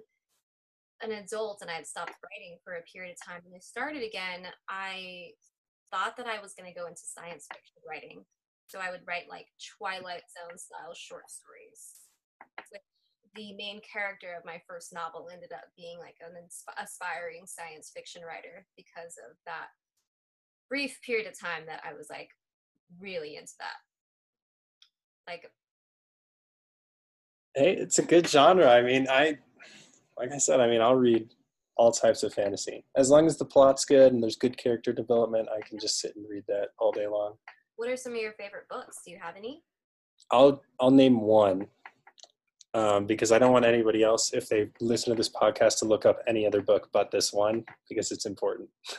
[1.02, 4.02] an adult and I had stopped writing for a period of time and I started
[4.02, 5.32] again, I
[5.92, 8.24] thought that I was going to go into science fiction writing.
[8.68, 9.46] So I would write like
[9.78, 12.10] Twilight Zone style short stories,
[12.70, 12.82] which
[13.34, 16.34] the main character of my first novel ended up being like an
[16.78, 19.70] aspiring science fiction writer because of that
[20.68, 22.30] brief period of time that I was like
[23.00, 25.30] really into that.
[25.30, 25.50] Like
[27.54, 28.70] Hey, it's a good genre.
[28.70, 29.38] I mean, I
[30.18, 31.32] like I said, I mean, I'll read
[31.76, 32.84] all types of fantasy.
[32.96, 36.16] As long as the plot's good and there's good character development, I can just sit
[36.16, 37.34] and read that all day long.
[37.76, 38.98] What are some of your favorite books?
[39.04, 39.62] Do you have any?
[40.30, 41.66] I'll I'll name one
[42.74, 46.04] um, because I don't want anybody else, if they listen to this podcast, to look
[46.04, 48.68] up any other book but this one because it's important.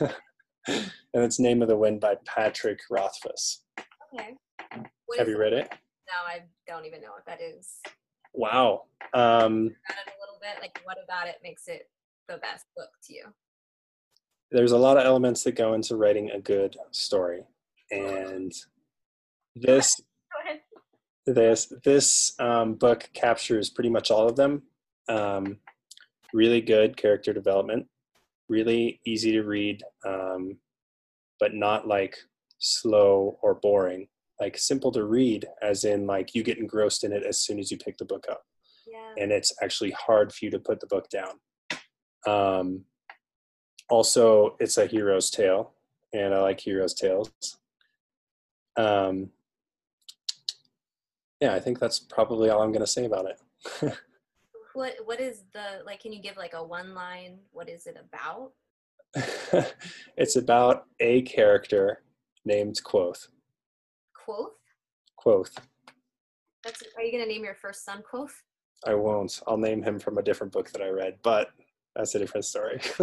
[1.14, 3.62] and it's Name of the Wind by Patrick Rothfuss.
[4.14, 4.34] Okay.
[5.06, 5.68] What Have you read it?
[5.70, 7.68] No, I don't even know what that is.
[8.34, 8.84] Wow.
[9.14, 10.60] Um, it a little bit.
[10.60, 11.90] Like, what about it makes it
[12.28, 13.24] the best book to you?
[14.50, 17.44] There's a lot of elements that go into writing a good story,
[17.90, 18.52] and
[19.54, 20.00] this
[21.26, 24.62] this this um, book captures pretty much all of them.
[25.08, 25.58] Um,
[26.32, 27.86] really good character development,
[28.48, 30.56] really easy to read, um,
[31.40, 32.16] but not like
[32.58, 34.08] slow or boring.
[34.40, 37.70] Like simple to read, as in like you get engrossed in it as soon as
[37.70, 38.42] you pick the book up,
[38.86, 39.22] yeah.
[39.22, 41.40] and it's actually hard for you to put the book down.
[42.26, 42.84] Um,
[43.90, 45.72] also, it's a hero's tale,
[46.12, 47.32] and I like hero's tales.
[48.76, 49.30] Um,
[51.40, 53.98] yeah, I think that's probably all I'm going to say about it.
[54.74, 56.00] what What is the like?
[56.00, 57.38] Can you give like a one line?
[57.52, 58.52] What is it about?
[60.16, 62.02] it's about a character
[62.44, 63.28] named Kvothe.
[64.16, 64.48] Kvothe.
[65.24, 65.56] Kvothe.
[66.64, 66.82] That's.
[66.96, 68.32] Are you going to name your first son Kvothe?
[68.86, 69.40] I won't.
[69.46, 71.50] I'll name him from a different book that I read, but
[71.96, 72.80] that's a different story.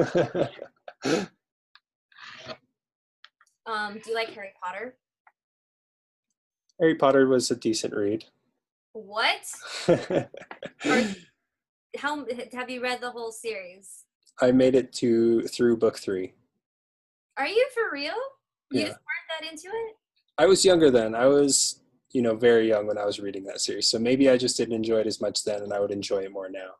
[3.65, 4.95] um, do you like Harry Potter?
[6.79, 8.25] Harry Potter was a decent read.
[8.93, 9.41] What?
[11.97, 14.03] how have you read the whole series?
[14.41, 16.33] I made it to through book three.
[17.37, 18.13] Are you for real?
[18.71, 18.87] You Yeah.
[18.87, 19.95] just weren't that into it?
[20.37, 21.15] I was younger then.
[21.15, 21.81] I was,
[22.11, 23.87] you know, very young when I was reading that series.
[23.87, 26.31] So maybe I just didn't enjoy it as much then, and I would enjoy it
[26.31, 26.71] more now.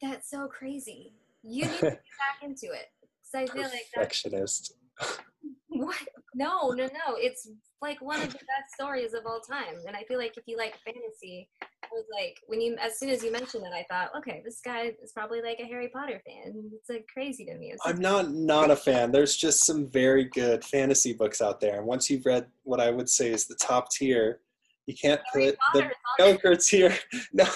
[0.00, 1.14] That's so crazy.
[1.42, 2.86] You need to get back into it.
[3.32, 4.74] Because I feel like Perfectionist.
[5.68, 5.96] what?
[6.34, 7.16] No, no, no.
[7.16, 7.48] It's
[7.80, 9.76] like one of the best stories of all time.
[9.86, 11.48] And I feel like if you like fantasy,
[11.92, 14.92] was like, when you, as soon as you mentioned it, I thought, okay, this guy
[15.02, 16.70] is probably like a Harry Potter fan.
[16.72, 17.72] It's like crazy to me.
[17.72, 19.12] It's I'm not not a fan.
[19.12, 22.90] There's just some very good fantasy books out there, and once you've read what I
[22.90, 24.40] would say is the top tier,
[24.86, 26.34] you can't Harry put Potter the is on there.
[26.34, 26.96] Joker's here.
[27.32, 27.46] No,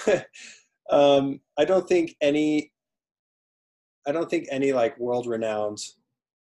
[0.89, 2.71] um, I don't think any.
[4.07, 5.79] I don't think any like world-renowned,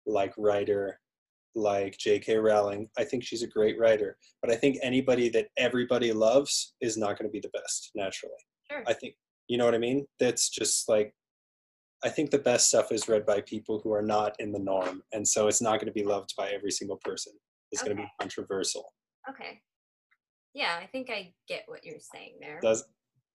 [0.07, 1.00] like writer,
[1.55, 2.37] like J.K.
[2.37, 2.89] Rowling.
[2.99, 7.19] I think she's a great writer, but I think anybody that everybody loves is not
[7.19, 8.35] going to be the best naturally.
[8.71, 8.83] Sure.
[8.87, 9.15] I think
[9.49, 10.07] you know what I mean.
[10.19, 11.13] That's just like
[12.05, 15.03] I think the best stuff is read by people who are not in the norm,
[15.13, 17.33] and so it's not going to be loved by every single person.
[17.73, 18.93] It's going to be controversial.
[19.29, 19.61] Okay.
[20.55, 22.59] Yeah, I think I get what you're saying there.
[22.63, 22.85] Does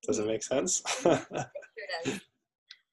[0.03, 0.31] does it mm-hmm.
[0.31, 0.81] make sense?
[0.81, 1.41] Mm-hmm.
[1.77, 2.21] Sure does.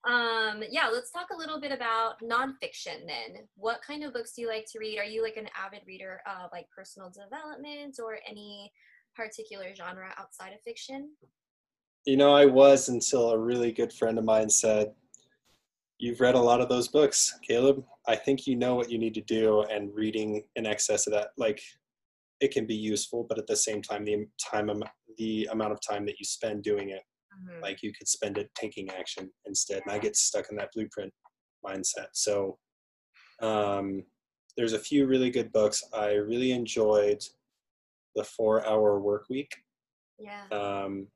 [0.05, 3.47] Um, yeah, let's talk a little bit about nonfiction then.
[3.55, 4.99] What kind of books do you like to read?
[4.99, 8.73] Are you like an avid reader of like personal development or any
[9.15, 11.11] particular genre outside of fiction?
[12.05, 14.93] you know, I was until a really good friend of mine said,
[15.99, 17.85] "You've read a lot of those books, Caleb.
[18.09, 21.29] I think you know what you need to do, and reading in excess of that,
[21.37, 21.63] like."
[22.41, 24.69] It can be useful, but at the same time, the time
[25.17, 27.63] the amount of time that you spend doing it Mhm.
[27.63, 31.13] like you could spend it taking action instead and i get stuck in that blueprint
[31.67, 32.59] mindset so
[33.41, 34.05] um,
[34.57, 37.23] there's a few really good books i really enjoyed
[38.15, 39.55] the four hour work week
[40.19, 40.45] yeah.
[40.53, 41.07] um,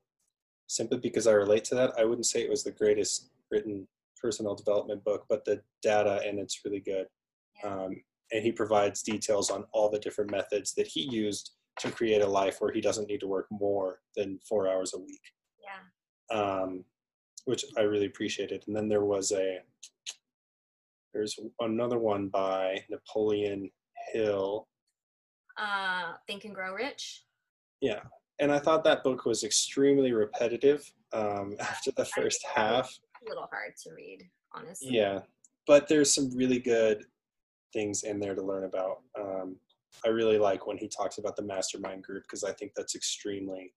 [0.67, 3.87] simply because i relate to that i wouldn't say it was the greatest written
[4.21, 7.05] personal development book but the data and it's really good
[7.63, 7.73] yeah.
[7.73, 7.95] um,
[8.31, 12.27] and he provides details on all the different methods that he used to create a
[12.27, 15.21] life where he doesn't need to work more than four hours a week.
[16.31, 16.83] Um,
[17.45, 18.63] which I really appreciated.
[18.67, 19.59] And then there was a
[21.13, 23.71] there's another one by Napoleon
[24.13, 24.67] Hill.
[25.57, 27.23] Uh, Think and Grow Rich.
[27.81, 28.01] Yeah,
[28.39, 32.99] and I thought that book was extremely repetitive um, after the first half.
[33.25, 34.89] A little hard to read, honestly.
[34.91, 35.21] Yeah,
[35.65, 37.05] but there's some really good
[37.73, 39.01] things in there to learn about.
[39.19, 39.57] Um,
[40.05, 43.73] I really like when he talks about the mastermind group because I think that's extremely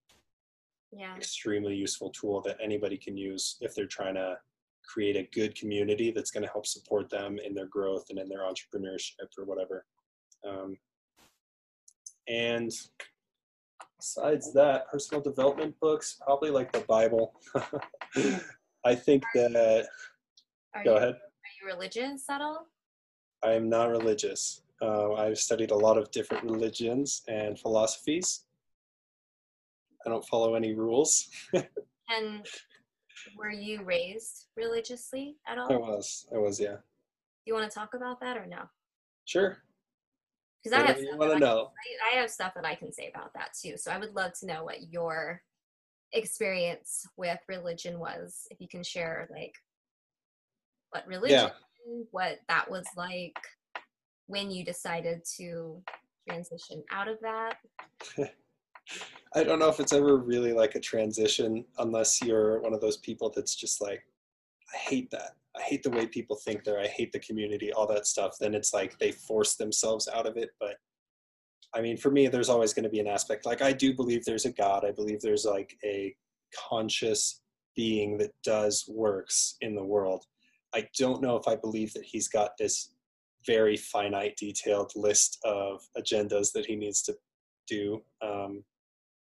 [0.92, 1.16] Yeah.
[1.16, 4.38] extremely useful tool that anybody can use if they're trying to
[4.84, 8.28] create a good community that's going to help support them in their growth and in
[8.28, 9.84] their entrepreneurship or whatever.
[10.46, 10.76] Um,
[12.28, 12.72] and
[13.98, 17.34] besides that, personal development books, probably like the Bible.
[18.84, 19.86] I think that,
[20.74, 21.14] Are go you, ahead.
[21.14, 22.66] Are you religious at all?
[23.44, 24.62] I am not religious.
[24.82, 28.44] Uh, I've studied a lot of different religions and philosophies.
[30.06, 31.28] I don't follow any rules.
[32.12, 32.44] And
[33.36, 35.72] were you raised religiously at all?
[35.72, 36.74] I was, I was, yeah.
[36.74, 38.62] Do you want to talk about that or no?
[39.26, 39.58] Sure.
[40.62, 41.70] Because I have you want to know.
[42.12, 43.76] I I have stuff that I can say about that too.
[43.76, 45.40] So I would love to know what your
[46.12, 48.46] experience with religion was.
[48.50, 49.54] If you can share like
[50.90, 51.50] what religion,
[52.10, 53.38] what that was like
[54.26, 55.82] when you decided to
[56.28, 57.56] transition out of that.
[59.34, 62.96] I don't know if it's ever really like a transition unless you're one of those
[62.96, 64.02] people that's just like,
[64.74, 65.32] I hate that.
[65.56, 66.80] I hate the way people think there.
[66.80, 68.36] I hate the community, all that stuff.
[68.40, 70.50] Then it's like they force themselves out of it.
[70.58, 70.76] But
[71.74, 73.46] I mean, for me, there's always going to be an aspect.
[73.46, 74.84] Like, I do believe there's a God.
[74.84, 76.14] I believe there's like a
[76.68, 77.40] conscious
[77.76, 80.24] being that does works in the world.
[80.74, 82.92] I don't know if I believe that he's got this
[83.46, 87.14] very finite, detailed list of agendas that he needs to
[87.68, 88.02] do.
[88.22, 88.64] Um,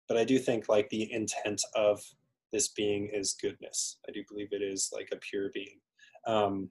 [0.08, 2.00] but I do think like the intent of
[2.52, 3.98] this being is goodness.
[4.08, 5.80] I do believe it is like a pure being.
[6.26, 6.70] Um,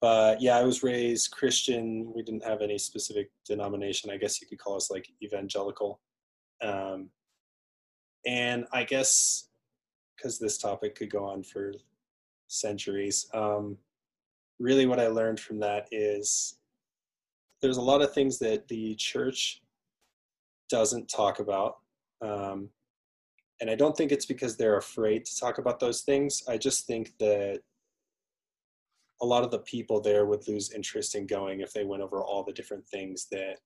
[0.00, 2.12] but yeah, I was raised Christian.
[2.14, 4.10] We didn't have any specific denomination.
[4.10, 6.00] I guess you could call us like evangelical.
[6.62, 7.10] Um,
[8.26, 9.48] and I guess
[10.16, 11.72] because this topic could go on for
[12.48, 13.78] centuries, um,
[14.58, 16.58] really what I learned from that is
[17.62, 19.62] there's a lot of things that the church
[20.68, 21.78] doesn't talk about.
[22.22, 22.70] Um,
[23.60, 26.42] and I don't think it's because they're afraid to talk about those things.
[26.48, 27.60] I just think that
[29.22, 32.22] a lot of the people there would lose interest in going if they went over
[32.22, 33.56] all the different things that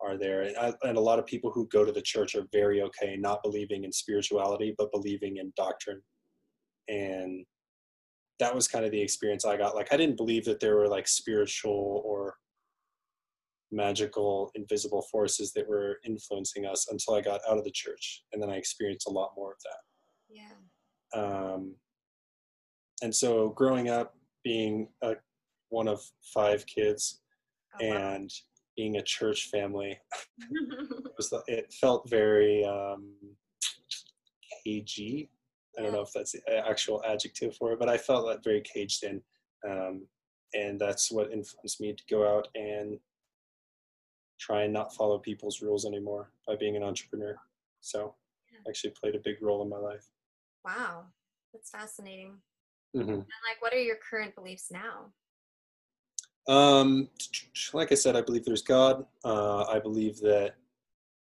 [0.00, 0.42] are there.
[0.42, 3.16] And, I, and, a lot of people who go to the church are very okay
[3.16, 6.00] not believing in spirituality, but believing in doctrine.
[6.88, 7.44] And
[8.38, 9.74] that was kind of the experience I got.
[9.74, 12.36] Like, I didn't believe that there were like spiritual or
[13.72, 18.22] magical, invisible forces that were influencing us until I got out of the church.
[18.32, 19.78] And then I experienced a lot more of that.
[20.28, 21.20] Yeah.
[21.20, 21.74] Um,
[23.02, 24.14] and so growing up,
[24.44, 25.14] being a,
[25.70, 26.00] one of
[26.34, 27.20] five kids
[27.80, 28.72] oh, and wow.
[28.76, 29.98] being a church family,
[30.50, 33.12] it, was, it felt very um,
[34.64, 35.30] cagey.
[35.78, 38.62] I don't know if that's the actual adjective for it, but I felt that very
[38.62, 39.20] caged in.
[39.68, 40.06] Um,
[40.54, 42.98] and that's what influenced me to go out and
[44.38, 47.36] try and not follow people's rules anymore by being an entrepreneur.
[47.80, 48.14] So
[48.68, 50.06] actually played a big role in my life.
[50.64, 51.04] Wow,
[51.52, 52.34] that's fascinating.
[52.96, 53.10] Mm-hmm.
[53.10, 55.12] And like, what are your current beliefs now?
[56.52, 57.08] Um,
[57.72, 59.04] like I said, I believe there's God.
[59.24, 60.54] Uh, I believe that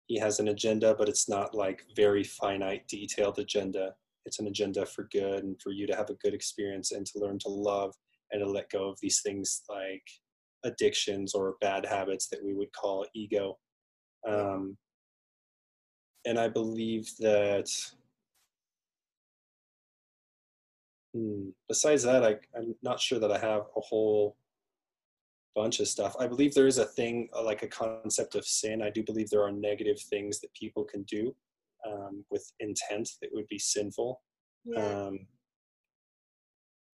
[0.07, 3.95] He has an agenda, but it's not like very finite, detailed agenda.
[4.25, 7.19] It's an agenda for good and for you to have a good experience and to
[7.19, 7.93] learn to love
[8.31, 10.03] and to let go of these things like
[10.65, 13.57] addictions or bad habits that we would call ego.
[14.27, 14.77] Um,
[16.25, 17.69] and I believe that
[21.15, 21.49] Hmm.
[21.69, 24.35] Besides that, I, I'm not sure that I have a whole
[25.55, 26.13] bunch of stuff.
[26.19, 28.81] I believe there is a thing uh, like a concept of sin.
[28.81, 31.33] I do believe there are negative things that people can do
[31.87, 34.21] um, with intent that would be sinful.
[34.65, 35.05] Yeah.
[35.05, 35.27] Um,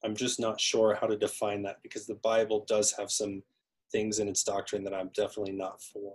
[0.04, 3.42] I'm just not sure how to define that because the Bible does have some
[3.92, 6.14] things in its doctrine that I'm definitely not for.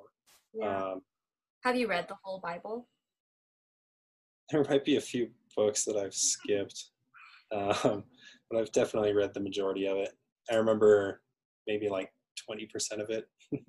[0.54, 0.92] Yeah.
[0.92, 1.02] Um,
[1.64, 2.88] have you read the whole Bible?
[4.52, 6.90] There might be a few books that I've skipped
[7.52, 8.04] um,
[8.50, 10.10] but I've definitely read the majority of it.
[10.50, 11.22] I remember
[11.66, 12.12] maybe like
[12.48, 13.28] 20% of it.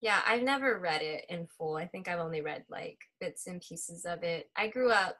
[0.00, 1.76] yeah, I've never read it in full.
[1.76, 4.50] I think I've only read like bits and pieces of it.
[4.56, 5.16] I grew up,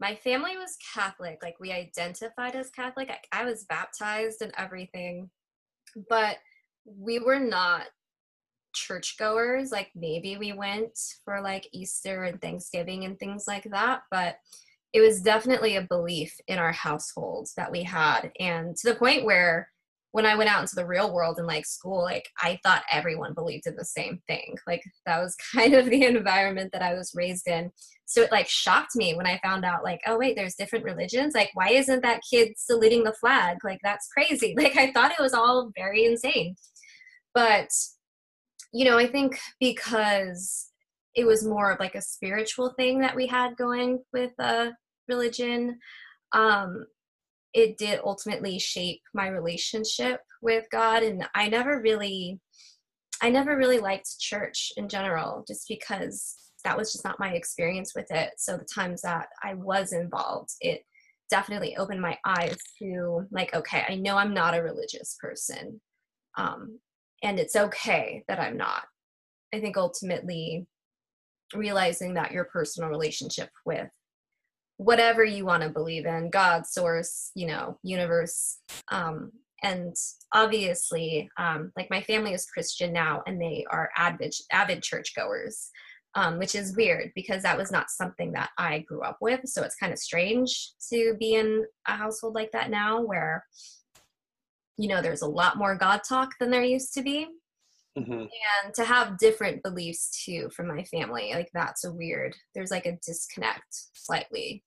[0.00, 1.38] my family was Catholic.
[1.42, 3.10] Like we identified as Catholic.
[3.10, 5.30] I, I was baptized and everything,
[6.08, 6.36] but
[6.98, 7.86] we were not
[8.74, 9.70] churchgoers.
[9.72, 14.36] Like maybe we went for like Easter and Thanksgiving and things like that, but
[14.92, 19.24] it was definitely a belief in our household that we had and to the point
[19.24, 19.68] where
[20.12, 23.32] when i went out into the real world and like school like i thought everyone
[23.32, 27.12] believed in the same thing like that was kind of the environment that i was
[27.14, 27.70] raised in.
[28.06, 31.34] So it like shocked me when i found out like oh wait there's different religions?
[31.34, 33.58] Like why isn't that kid saluting the flag?
[33.62, 34.54] Like that's crazy.
[34.58, 36.56] Like i thought it was all very insane
[37.34, 37.68] but
[38.72, 40.70] you know i think because
[41.14, 44.70] it was more of like a spiritual thing that we had going with uh,
[45.08, 45.78] religion.
[46.32, 46.86] Um,
[47.52, 52.40] it did ultimately shape my relationship with God, and I never really,
[53.20, 57.92] I never really liked church in general, just because that was just not my experience
[57.94, 58.30] with it.
[58.38, 60.82] So the times that I was involved, it
[61.28, 65.80] definitely opened my eyes to like, okay, I know I'm not a religious person,
[66.38, 66.78] um,
[67.22, 68.84] and it's okay that I'm not.
[69.52, 70.66] I think ultimately
[71.54, 73.88] realizing that your personal relationship with
[74.76, 78.60] whatever you want to believe in god source you know universe
[78.90, 79.30] um,
[79.62, 79.94] and
[80.32, 85.68] obviously um, like my family is christian now and they are avid avid churchgoers
[86.14, 89.62] um, which is weird because that was not something that i grew up with so
[89.62, 93.44] it's kind of strange to be in a household like that now where
[94.80, 97.26] you know there's a lot more god talk than there used to be
[97.98, 98.12] Mm-hmm.
[98.12, 102.86] And to have different beliefs too from my family, like that's a weird, there's like
[102.86, 104.62] a disconnect slightly.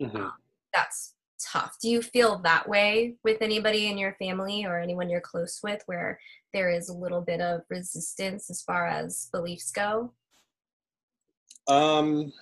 [0.00, 0.16] Mm-hmm.
[0.16, 0.32] Um,
[0.72, 1.14] that's
[1.44, 1.76] tough.
[1.82, 5.82] Do you feel that way with anybody in your family or anyone you're close with
[5.86, 6.20] where
[6.54, 10.12] there is a little bit of resistance as far as beliefs go?
[11.66, 12.32] Um,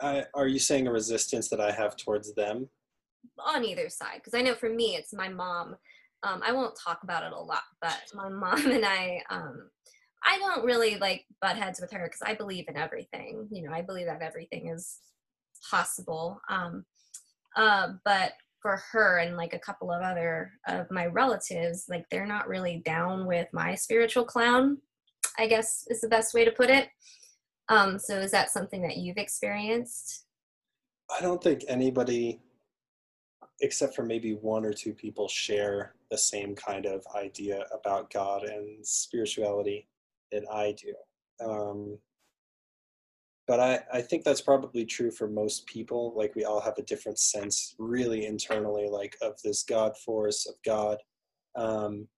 [0.00, 2.68] I, are you saying a resistance that I have towards them?
[3.46, 5.76] On either side, because I know for me, it's my mom
[6.22, 9.70] um, I won't talk about it a lot, but my mom and I, um,
[10.24, 13.48] I don't really like butt heads with her because I believe in everything.
[13.50, 14.98] You know, I believe that everything is
[15.68, 16.40] possible.
[16.48, 16.84] Um,
[17.56, 22.26] uh, but for her and like a couple of other of my relatives, like they're
[22.26, 24.78] not really down with my spiritual clown.
[25.38, 26.88] I guess is the best way to put it.
[27.68, 30.26] Um, so is that something that you've experienced?
[31.18, 32.40] I don't think anybody,
[33.62, 38.42] except for maybe one or two people, share the same kind of idea about God
[38.42, 39.86] and spirituality
[40.32, 40.94] that I do.
[41.48, 41.98] Um,
[43.46, 46.12] but I, I think that's probably true for most people.
[46.16, 50.54] Like we all have a different sense, really internally, like of this God force of
[50.64, 50.98] God.
[51.56, 52.08] Um,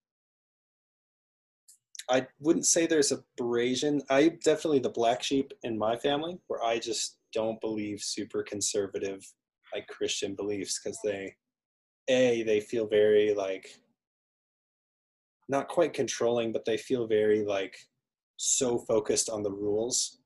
[2.10, 4.02] I wouldn't say there's a abrasion.
[4.10, 9.26] I definitely the black sheep in my family, where I just don't believe super conservative
[9.74, 11.34] like Christian beliefs because they,
[12.08, 13.66] a they feel very like
[15.48, 17.76] not quite controlling, but they feel very like
[18.36, 20.18] so focused on the rules.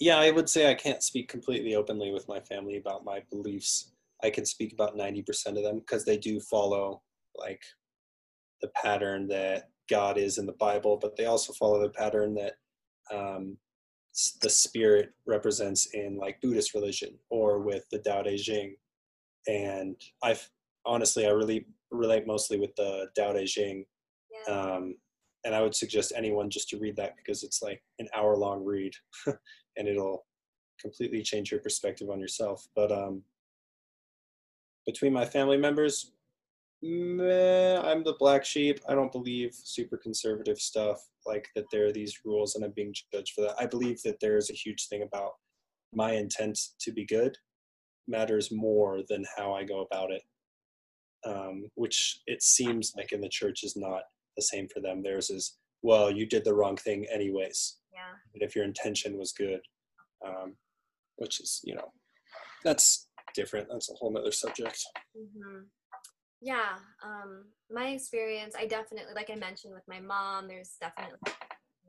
[0.00, 3.92] Yeah, I would say I can't speak completely openly with my family about my beliefs.
[4.22, 7.02] I can speak about 90% of them because they do follow
[7.36, 7.62] like
[8.62, 12.54] the pattern that God is in the Bible, but they also follow the pattern that
[13.12, 13.56] um,
[14.42, 18.76] the spirit represents in like Buddhist religion or with the Tao Te Ching.
[19.48, 20.48] And I've
[20.86, 23.84] honestly, I really relate mostly with the Tao Te Ching.
[24.46, 24.54] Yeah.
[24.54, 24.96] Um,
[25.44, 28.64] and I would suggest anyone just to read that because it's like an hour long
[28.64, 28.92] read
[29.76, 30.24] and it'll
[30.80, 32.66] completely change your perspective on yourself.
[32.76, 33.22] But um,
[34.86, 36.12] between my family members,
[36.82, 38.80] meh, I'm the black sheep.
[38.88, 42.94] I don't believe super conservative stuff like that there are these rules and I'm being
[43.12, 43.56] judged for that.
[43.58, 45.32] I believe that there is a huge thing about
[45.92, 47.36] my intent to be good
[48.06, 50.22] matters more than how I go about it,
[51.26, 54.02] um, which it seems like in the church is not
[54.36, 55.02] the same for them.
[55.02, 57.78] Theirs is, well, you did the wrong thing anyways.
[57.92, 58.14] Yeah.
[58.32, 59.60] But if your intention was good,
[60.26, 60.56] um,
[61.16, 61.92] which is, you know,
[62.64, 63.68] that's different.
[63.70, 64.82] That's a whole nother subject.
[65.16, 65.60] Mm-hmm.
[66.44, 71.18] Yeah, um, my experience, I definitely, like I mentioned with my mom, there's definitely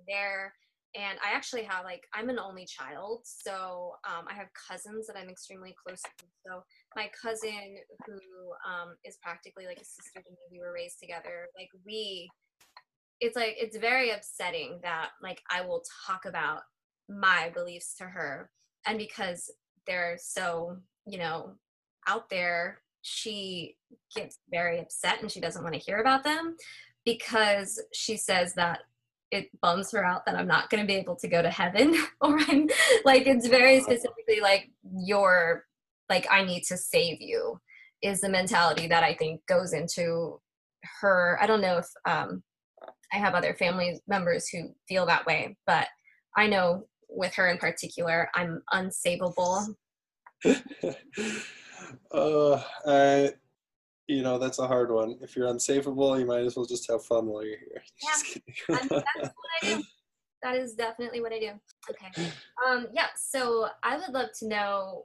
[0.07, 0.53] there.
[0.95, 3.23] And I actually have, like, I'm an only child.
[3.25, 6.25] So um, I have cousins that I'm extremely close to.
[6.47, 6.63] So
[6.95, 7.75] my cousin,
[8.05, 8.13] who
[8.65, 11.49] um, is practically like a sister to me, we were raised together.
[11.59, 12.29] Like, we,
[13.19, 16.61] it's like, it's very upsetting that, like, I will talk about
[17.09, 18.49] my beliefs to her.
[18.87, 19.51] And because
[19.85, 21.55] they're so, you know,
[22.07, 23.75] out there she
[24.15, 26.55] gets very upset and she doesn't want to hear about them
[27.05, 28.79] because she says that
[29.29, 31.95] it bums her out that I'm not going to be able to go to heaven
[32.21, 32.67] or I'm
[33.05, 35.65] like it's very specifically like your
[36.09, 37.59] like I need to save you
[38.01, 40.41] is the mentality that I think goes into
[41.01, 41.37] her.
[41.39, 42.41] I don't know if um
[43.13, 45.89] I have other family members who feel that way but
[46.35, 49.75] I know with her in particular I'm unsavable
[52.11, 53.31] uh, I,
[54.07, 55.17] you know, that's a hard one.
[55.21, 57.83] If you're unsavable, you might as well just have fun while you're here.
[58.69, 59.83] Yeah, I mean, that's what I do.
[60.43, 61.51] That is definitely what I do.
[61.89, 62.29] Okay.
[62.67, 63.07] Um, yeah.
[63.15, 65.03] So I would love to know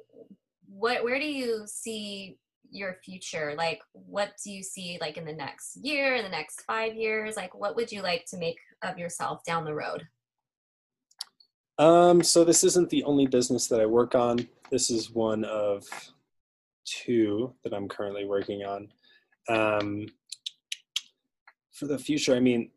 [0.67, 2.37] what, where do you see
[2.71, 3.55] your future?
[3.57, 7.37] Like, what do you see like in the next year, in the next five years?
[7.37, 10.07] Like, what would you like to make of yourself down the road?
[11.79, 14.47] Um, so this isn't the only business that I work on.
[14.71, 15.89] This is one of
[16.85, 18.89] two that I'm currently working on.
[19.49, 20.07] Um,
[21.73, 22.71] for the future, I mean,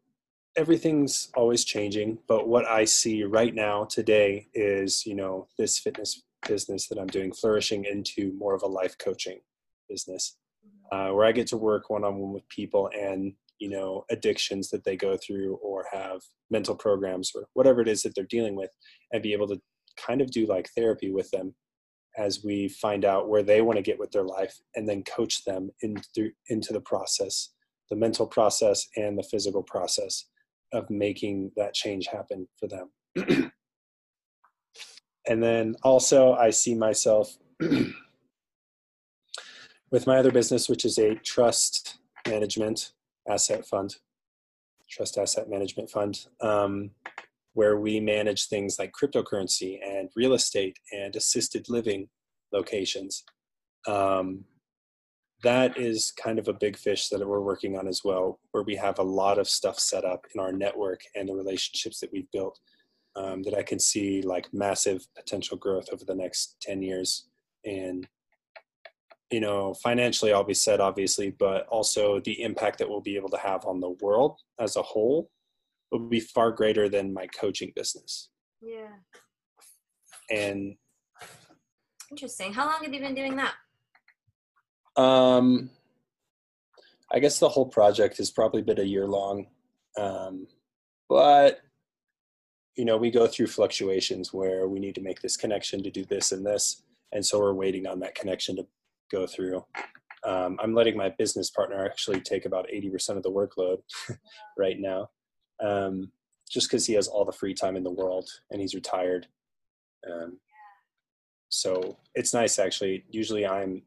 [0.56, 6.24] everything's always changing, but what I see right now today is, you know, this fitness
[6.48, 9.40] business that I'm doing flourishing into more of a life coaching
[9.90, 10.38] business
[10.92, 14.70] uh, where I get to work one on one with people and, you know, addictions
[14.70, 18.56] that they go through or have mental programs or whatever it is that they're dealing
[18.56, 18.70] with
[19.12, 19.60] and be able to
[19.98, 21.56] kind of do like therapy with them
[22.18, 25.44] as we find out where they want to get with their life and then coach
[25.46, 27.50] them into into the process
[27.90, 30.26] the mental process and the physical process
[30.72, 33.52] of making that change happen for them.
[35.26, 37.38] And then also i see myself
[39.90, 42.92] with my other business which is a trust management
[43.30, 43.96] asset fund
[44.94, 46.28] trust asset management fund.
[46.42, 46.92] Um,
[47.54, 52.10] where we manage things like cryptocurrency and real estate and assisted living
[52.52, 53.24] locations.
[53.88, 54.46] Um,
[55.44, 58.76] that is kind of a big fish that we're working on as well, where we
[58.78, 62.32] have a lot of stuff set up in our network and the relationships that we've
[62.32, 62.60] built
[63.16, 67.28] um, that I can see like massive potential growth over the next 10 years.
[67.66, 68.08] And,
[69.32, 73.30] you know, financially, I'll be said, obviously, but also the impact that we'll be able
[73.30, 75.30] to have on the world as a whole
[75.94, 78.30] will be far greater than my coaching business.
[78.62, 78.90] Yeah.
[80.32, 80.76] And
[82.10, 82.54] interesting.
[82.54, 83.54] How long have you been doing that?
[85.02, 85.70] Um,
[87.12, 89.48] I guess the whole project has probably been a year long.
[89.98, 90.48] Um,
[91.10, 91.62] but
[92.76, 96.06] you know, we go through fluctuations where we need to make this connection to do
[96.06, 96.82] this and this.
[97.12, 98.66] And so we're waiting on that connection to
[99.12, 99.64] go through.
[100.26, 103.80] Um, I'm letting my business partner actually take about 80% of the workload
[104.58, 105.10] right now,
[105.62, 106.12] um,
[106.50, 109.28] just because he has all the free time in the world and he's retired.
[110.10, 110.38] Um,
[111.50, 113.04] so it's nice actually.
[113.10, 113.84] Usually I'm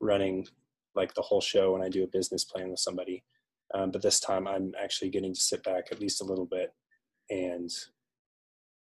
[0.00, 0.46] running
[0.94, 3.24] like the whole show when I do a business plan with somebody.
[3.74, 6.72] Um, but this time I'm actually getting to sit back at least a little bit
[7.30, 7.70] and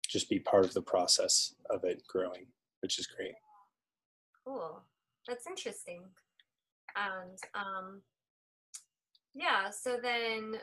[0.09, 2.47] just be part of the process of it growing,
[2.81, 3.35] which is great.
[4.47, 4.83] Cool.
[5.29, 6.03] That's interesting.
[6.97, 8.03] And um,
[9.35, 10.55] yeah, so then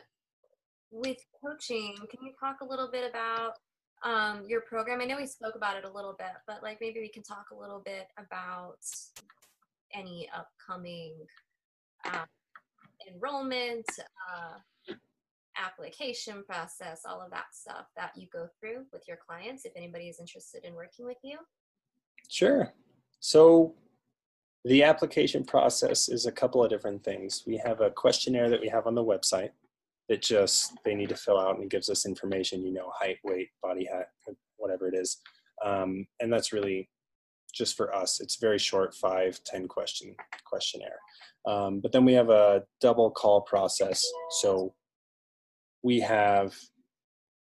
[0.90, 3.54] with coaching, can you talk a little bit about
[4.04, 5.00] um, your program?
[5.00, 7.46] I know we spoke about it a little bit, but like maybe we can talk
[7.52, 8.78] a little bit about
[9.94, 11.14] any upcoming
[12.04, 12.24] uh,
[13.12, 13.86] enrollment,
[14.30, 14.58] uh,
[15.58, 20.08] application process, all of that stuff that you go through with your clients if anybody
[20.08, 21.38] is interested in working with you?
[22.28, 22.72] Sure.
[23.20, 23.74] So
[24.64, 27.44] the application process is a couple of different things.
[27.46, 29.50] We have a questionnaire that we have on the website
[30.08, 33.18] that just they need to fill out and it gives us information, you know, height,
[33.24, 34.06] weight, body height,
[34.56, 35.18] whatever it is.
[35.64, 36.88] Um, and that's really
[37.54, 38.20] just for us.
[38.20, 40.98] It's very short, five, ten question questionnaire.
[41.46, 44.04] Um, but then we have a double call process.
[44.40, 44.74] So
[45.82, 46.54] we have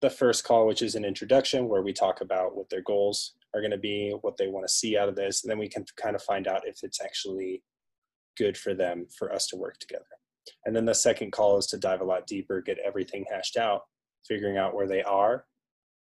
[0.01, 3.61] the first call, which is an introduction where we talk about what their goals are
[3.61, 5.85] going to be, what they want to see out of this, and then we can
[5.95, 7.63] kind of find out if it's actually
[8.37, 10.05] good for them for us to work together.
[10.65, 13.81] And then the second call is to dive a lot deeper, get everything hashed out,
[14.27, 15.45] figuring out where they are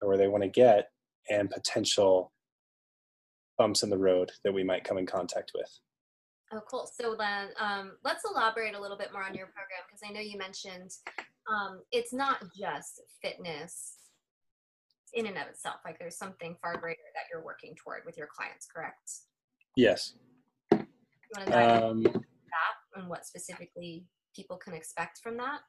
[0.00, 0.88] or where they want to get,
[1.30, 2.32] and potential
[3.58, 5.68] bumps in the road that we might come in contact with.
[6.52, 6.90] Oh, cool.
[7.00, 10.20] So then um, let's elaborate a little bit more on your program because I know
[10.20, 10.90] you mentioned
[11.50, 13.96] um, it's not just fitness
[15.14, 15.76] in and of itself.
[15.84, 19.10] Like there's something far greater that you're working toward with your clients, correct?
[19.76, 20.14] Yes.
[20.72, 20.78] You
[21.36, 25.60] want to dive um, into that and what specifically people can expect from that?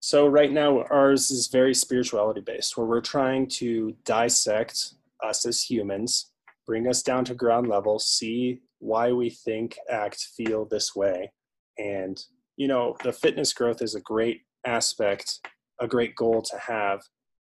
[0.00, 5.62] So right now ours is very spirituality based, where we're trying to dissect us as
[5.62, 6.32] humans,
[6.66, 11.32] bring us down to ground level, see why we think, act, feel this way,
[11.78, 12.22] and
[12.56, 15.40] you know the fitness growth is a great aspect,
[15.80, 17.00] a great goal to have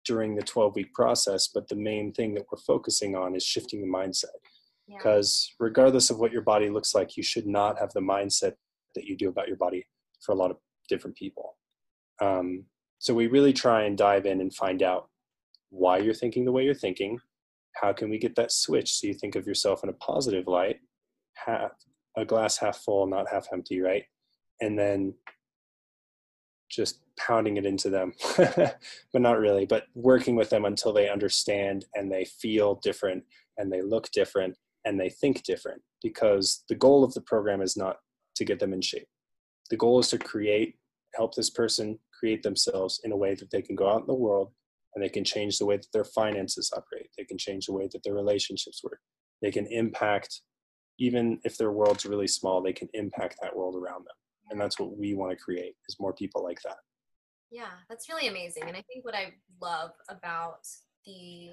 [0.05, 1.47] during the 12 week process.
[1.47, 4.36] But the main thing that we're focusing on is shifting the mindset.
[4.88, 5.65] Because yeah.
[5.65, 8.53] regardless of what your body looks like, you should not have the mindset
[8.95, 9.86] that you do about your body
[10.22, 10.57] for a lot of
[10.88, 11.57] different people.
[12.22, 12.65] Um,
[12.97, 15.09] so we really try and dive in and find out
[15.70, 17.20] why you're thinking the way you're thinking.
[17.76, 20.78] How can we get that switch so you think of yourself in a positive light,
[21.36, 21.72] half
[22.17, 24.03] a glass half full, not half empty, right?
[24.59, 25.13] And then
[26.70, 28.78] just pounding it into them, but
[29.13, 33.24] not really, but working with them until they understand and they feel different
[33.57, 34.55] and they look different
[34.86, 37.97] and they think different because the goal of the program is not
[38.36, 39.07] to get them in shape.
[39.70, 40.76] The goal is to create,
[41.15, 44.13] help this person create themselves in a way that they can go out in the
[44.13, 44.51] world
[44.93, 47.09] and they can change the way that their finances operate.
[47.17, 48.99] They can change the way that their relationships work.
[49.41, 50.41] They can impact,
[50.97, 54.15] even if their world's really small, they can impact that world around them
[54.49, 56.78] and that's what we want to create is more people like that
[57.51, 60.67] yeah that's really amazing and i think what i love about
[61.05, 61.51] the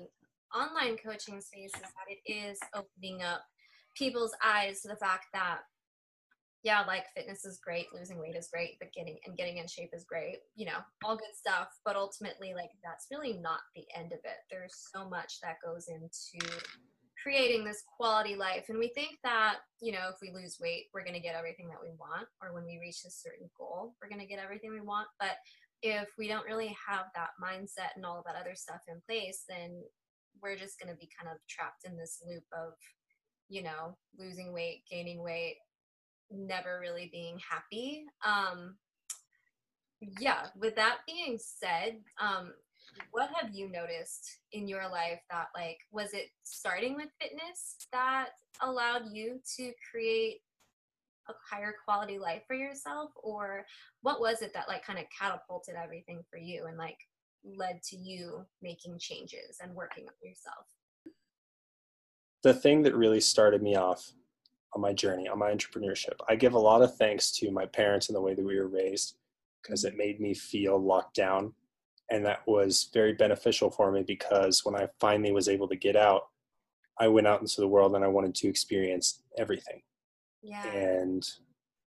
[0.54, 3.42] online coaching space is that it is opening up
[3.96, 5.60] people's eyes to the fact that
[6.66, 9.90] yeah like fitness is great losing weight is great but getting and getting in shape
[9.92, 14.10] is great you know all good stuff but ultimately like that's really not the end
[14.12, 16.44] of it there's so much that goes into
[17.22, 18.66] creating this quality life.
[18.68, 21.66] And we think that, you know, if we lose weight, we're going to get everything
[21.68, 24.70] that we want, or when we reach a certain goal, we're going to get everything
[24.70, 25.08] we want.
[25.18, 25.34] But
[25.82, 29.82] if we don't really have that mindset and all that other stuff in place, then
[30.40, 32.74] we're just going to be kind of trapped in this loop of,
[33.48, 35.56] you know, losing weight, gaining weight,
[36.30, 38.04] never really being happy.
[38.24, 38.76] Um,
[40.20, 42.52] yeah, with that being said, um,
[43.10, 48.28] what have you noticed in your life that like was it starting with fitness that
[48.62, 50.40] allowed you to create
[51.28, 53.66] a higher quality life for yourself or
[54.02, 56.98] what was it that like kind of catapulted everything for you and like
[57.44, 60.66] led to you making changes and working on yourself
[62.42, 64.12] the thing that really started me off
[64.76, 68.08] on my journey on my entrepreneurship i give a lot of thanks to my parents
[68.08, 69.16] and the way that we were raised
[69.62, 71.52] because it made me feel locked down
[72.10, 75.96] and that was very beneficial for me because when I finally was able to get
[75.96, 76.28] out,
[76.98, 79.82] I went out into the world and I wanted to experience everything.
[80.42, 80.64] Yeah.
[80.66, 81.28] And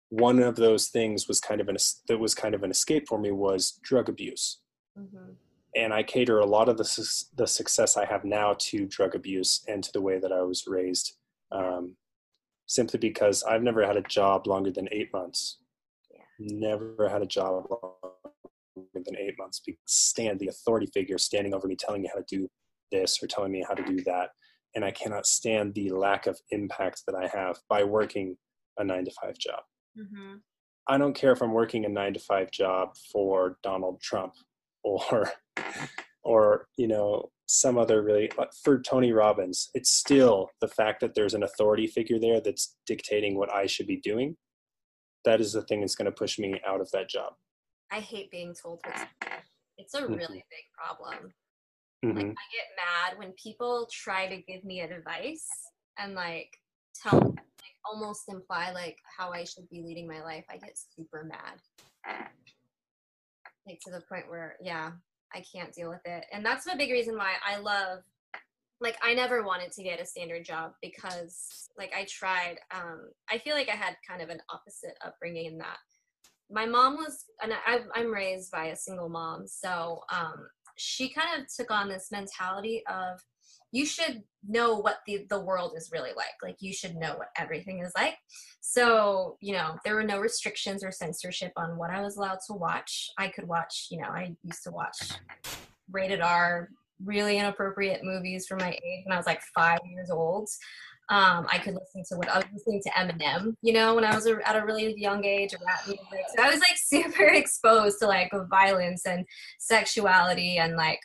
[0.10, 1.78] one of those things was kind of an
[2.08, 4.60] that was kind of an escape for me was drug abuse.
[4.98, 5.34] Mm-hmm.
[5.76, 9.14] and I cater a lot of the su- the success I have now to drug
[9.16, 11.14] abuse and to the way that I was raised.
[11.52, 11.96] Um,
[12.70, 15.58] simply because I've never had a job longer than eight months.
[16.14, 16.22] Yeah.
[16.40, 19.60] Never had a job longer than eight months.
[19.86, 22.48] Stand the authority figure standing over me, telling me how to do
[22.92, 24.30] this or telling me how to do that,
[24.76, 28.38] and I cannot stand the lack of impact that I have by working
[28.78, 29.62] a nine to five job.
[29.98, 30.36] Mm-hmm.
[30.88, 34.34] I don't care if I'm working a nine to five job for Donald Trump
[34.84, 35.32] or
[36.24, 38.30] or you know some other really
[38.64, 39.72] for Tony Robbins.
[39.74, 43.88] It's still the fact that there's an authority figure there that's dictating what I should
[43.88, 44.38] be doing.
[45.26, 47.34] That is the thing that's going to push me out of that job.
[47.92, 49.28] I hate being told what to do.
[49.80, 50.16] It's a Mhm.
[50.16, 51.34] really big problem.
[52.06, 52.16] Mhm.
[52.18, 55.48] Like I get mad when people try to give me advice
[55.98, 56.56] and like
[56.94, 60.46] tell like almost imply like how I should be leading my life.
[60.50, 61.60] I get super mad.
[63.66, 64.92] Like to the point where yeah,
[65.34, 66.26] I can't deal with it.
[66.32, 68.00] And that's a big reason why I love
[68.82, 73.38] like I never wanted to get a standard job because like I tried um I
[73.38, 75.78] feel like I had kind of an opposite upbringing in that
[76.52, 81.40] my mom was and I, i'm raised by a single mom so um, she kind
[81.40, 83.20] of took on this mentality of
[83.72, 86.36] you should know what the, the world is really like.
[86.42, 88.16] Like you should know what everything is like.
[88.62, 92.54] So you know there were no restrictions or censorship on what i was allowed to
[92.54, 93.10] watch.
[93.18, 94.98] I could watch you know i used to watch
[95.92, 96.70] rated r
[97.04, 100.50] really inappropriate movies for my age when i was like five years old.
[101.12, 104.14] Um, I could listen to what I was listening to Eminem, you know, when I
[104.14, 106.26] was a, at a really young age, rap music.
[106.38, 109.26] So I was like super exposed to like violence and
[109.58, 111.00] sexuality and like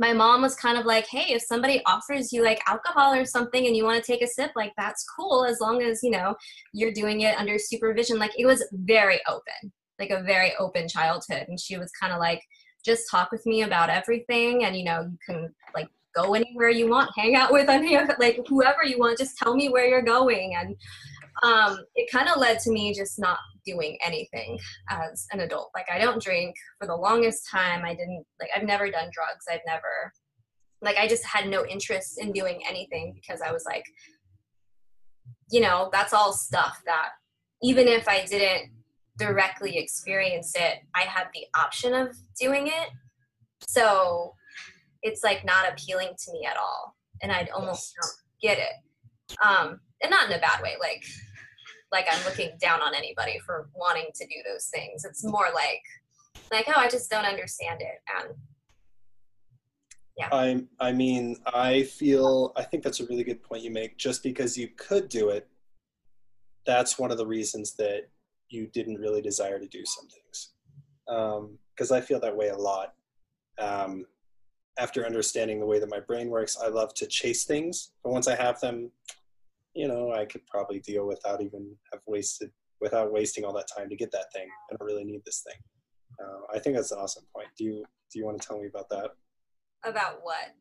[0.00, 3.66] my mom was kind of like, hey, if somebody offers you like alcohol or something
[3.66, 6.34] and you want to take a sip, like that's cool as long as, you know,
[6.72, 8.18] you're doing it under supervision.
[8.18, 11.44] Like it was very open, like a very open childhood.
[11.48, 12.40] And she was kind of like,
[12.82, 16.88] just talk with me about everything and, you know, you can like go anywhere you
[16.88, 20.56] want, hang out with any like whoever you want, just tell me where you're going.
[20.58, 20.76] And
[21.42, 24.58] um, it kind of led to me just not doing anything
[24.88, 25.70] as an adult.
[25.74, 27.84] Like I don't drink for the longest time.
[27.84, 29.46] I didn't like I've never done drugs.
[29.50, 30.12] I've never
[30.82, 33.84] like I just had no interest in doing anything because I was like,
[35.50, 37.10] you know, that's all stuff that
[37.62, 38.72] even if I didn't
[39.18, 42.88] directly experience it, I had the option of doing it.
[43.66, 44.34] So
[45.02, 49.80] it's like not appealing to me at all and i'd almost don't get it um
[50.02, 51.04] and not in a bad way like
[51.92, 55.82] like i'm looking down on anybody for wanting to do those things it's more like
[56.52, 58.34] like oh i just don't understand it and
[60.16, 63.96] yeah I I mean I feel I think that's a really good point you make.
[63.96, 65.48] Just because you could do it,
[66.66, 68.08] that's one of the reasons that
[68.48, 70.50] you didn't really desire to do some things.
[71.74, 72.94] Because I feel that way a lot.
[73.58, 74.06] Um,
[74.78, 77.92] after understanding the way that my brain works, I love to chase things.
[78.02, 78.90] But once I have them,
[79.74, 82.50] you know, I could probably deal without even have wasted
[82.80, 84.48] without wasting all that time to get that thing.
[84.70, 85.60] I don't really need this thing.
[86.18, 87.48] Uh, I think that's an awesome point.
[87.56, 89.10] Do you do you want to tell me about that?
[89.84, 90.54] about what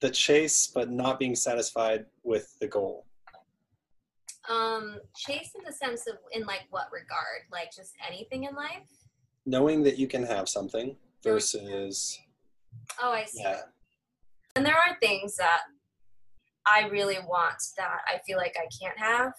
[0.00, 3.06] The chase, but not being satisfied with the goal.
[4.48, 8.88] um chase in the sense of in like what regard like just anything in life
[9.46, 12.18] Knowing that you can have something versus
[13.02, 13.60] oh i see yeah.
[14.56, 15.62] and there are things that
[16.70, 19.32] I really want that I feel like I can't have.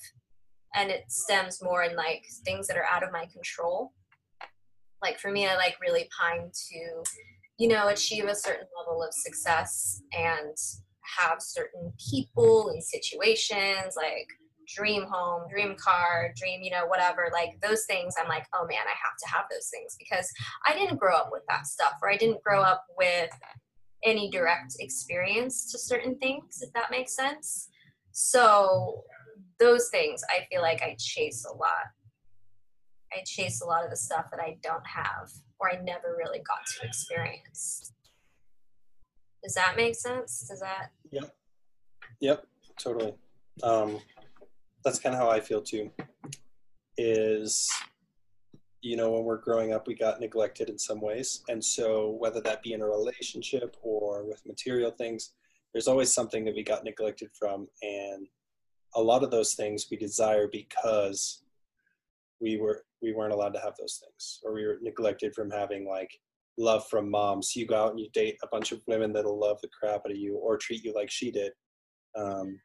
[0.76, 3.94] And it stems more in like things that are out of my control.
[5.02, 7.04] Like for me, I like really pine to,
[7.58, 10.56] you know, achieve a certain level of success and
[11.18, 14.28] have certain people and situations like
[14.76, 18.86] dream home, dream car, dream, you know, whatever, like those things, I'm like, oh man,
[18.86, 20.30] I have to have those things because
[20.66, 23.32] I didn't grow up with that stuff, or I didn't grow up with
[24.06, 27.70] any direct experience to certain things, if that makes sense.
[28.12, 29.04] So
[29.60, 31.88] those things I feel like I chase a lot.
[33.14, 35.30] I chase a lot of the stuff that I don't have
[35.60, 37.94] or I never really got to experience.
[39.44, 40.48] Does that make sense?
[40.50, 41.36] Does that Yep,
[42.20, 42.46] Yep.
[42.78, 43.16] totally.
[43.64, 44.00] Um,
[44.84, 45.92] that's kind of how I feel too.
[46.98, 47.70] Is
[48.82, 52.42] you know when we're growing up, we got neglected in some ways, and so whether
[52.42, 55.34] that be in a relationship or with material things,
[55.74, 58.28] there's always something that we got neglected from, and
[58.96, 61.44] a lot of those things we desire because
[62.40, 65.88] we were we weren't allowed to have those things, or we were neglected from having
[65.88, 66.12] like
[66.58, 67.42] love from mom.
[67.42, 70.02] So you go out and you date a bunch of women that'll love the crap
[70.06, 71.54] out of you or treat you like she did.
[72.18, 72.60] Um,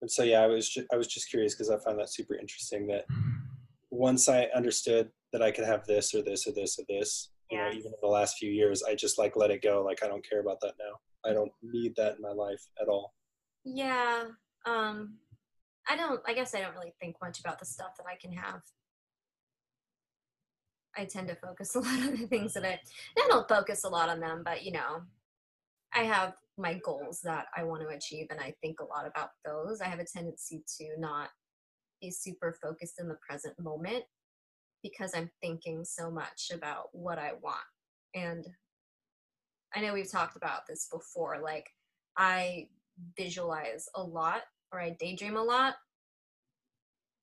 [0.00, 2.34] and so yeah, I was ju- I was just curious because I found that super
[2.34, 3.06] interesting that
[3.94, 7.58] once I understood that I could have this or this or this or this, you
[7.58, 10.08] know even in the last few years i just like let it go like i
[10.08, 13.12] don't care about that now i don't need that in my life at all
[13.64, 14.24] Yeah.
[14.66, 15.18] Um
[15.88, 18.32] I don't I guess I don't really think much about the stuff that I can
[18.32, 18.60] have.
[20.96, 22.80] I tend to focus a lot on the things that I
[23.18, 25.02] I don't focus a lot on them, but you know,
[25.94, 29.30] I have my goals that I want to achieve and I think a lot about
[29.44, 29.80] those.
[29.80, 31.30] I have a tendency to not
[32.04, 34.04] be super focused in the present moment
[34.82, 37.56] because I'm thinking so much about what I want.
[38.14, 38.46] And
[39.74, 41.66] I know we've talked about this before like
[42.16, 42.68] I
[43.16, 44.42] visualize a lot
[44.72, 45.74] or I daydream a lot.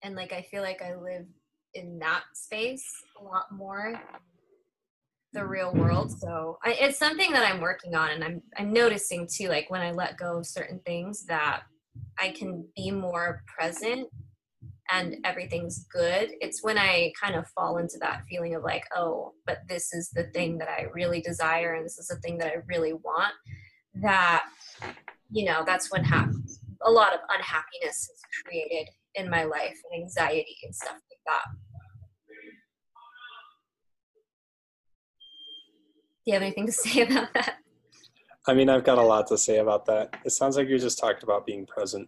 [0.04, 1.28] And like I feel like I live
[1.76, 2.86] in that space
[3.20, 4.02] a lot more
[5.34, 6.12] the real world.
[6.12, 9.80] So I, it's something that I'm working on and I'm I'm noticing too like when
[9.80, 11.62] I let go of certain things that
[12.20, 14.10] I can be more present
[14.92, 16.32] and everything's good.
[16.42, 20.10] It's when I kind of fall into that feeling of like, oh, but this is
[20.10, 23.34] the thing that I really desire and this is the thing that I really want
[23.96, 24.46] that
[25.32, 26.32] you know that's when hap-
[26.84, 31.44] a lot of unhappiness is created in my life and anxiety and stuff like that
[36.26, 37.58] do you have anything to say about that
[38.48, 41.00] i mean i've got a lot to say about that it sounds like you're just
[41.00, 42.08] talked about being present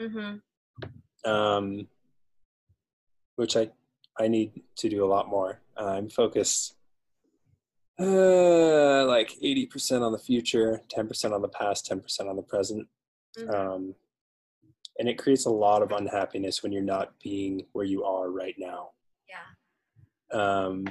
[0.00, 1.30] mm-hmm.
[1.30, 1.86] um,
[3.36, 3.68] which i
[4.18, 5.60] i need to do a lot more.
[5.76, 6.76] I'm focused
[8.00, 12.88] uh, like 80% on the future 10% on the past 10% on the present.
[13.38, 13.54] Mhm.
[13.54, 13.94] um,
[14.98, 18.54] and it creates a lot of unhappiness when you're not being where you are right
[18.58, 18.90] now.
[19.28, 19.46] Yeah.
[20.40, 20.84] Um,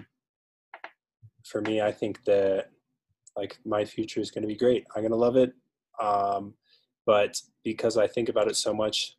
[1.45, 2.69] for me i think that
[3.35, 4.85] like my future is going to be great.
[4.95, 5.53] I'm going to love it.
[6.01, 6.53] Um,
[7.05, 9.17] but because i think about it so much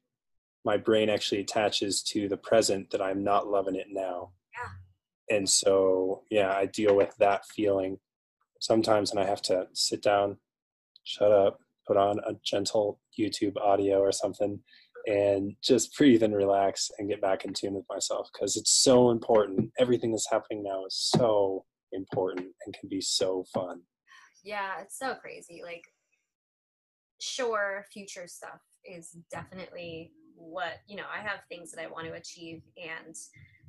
[0.64, 5.36] my brain actually attaches to the present that i'm not loving it now Yeah.
[5.36, 7.98] and so yeah i deal with that feeling
[8.60, 10.38] sometimes and i have to sit down
[11.04, 14.58] shut up put on a gentle youtube audio or something
[15.06, 19.10] and just breathe and relax and get back in tune with myself because it's so
[19.10, 19.70] important.
[19.78, 23.82] Everything that's happening now is so important and can be so fun.
[24.42, 25.82] yeah it's so crazy like
[27.20, 32.12] sure future stuff is definitely what you know i have things that i want to
[32.12, 33.16] achieve and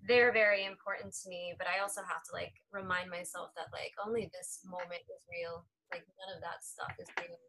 [0.07, 3.93] they're very important to me but i also have to like remind myself that like
[4.05, 5.65] only this moment is real.
[5.91, 7.39] Like none of that stuff is real.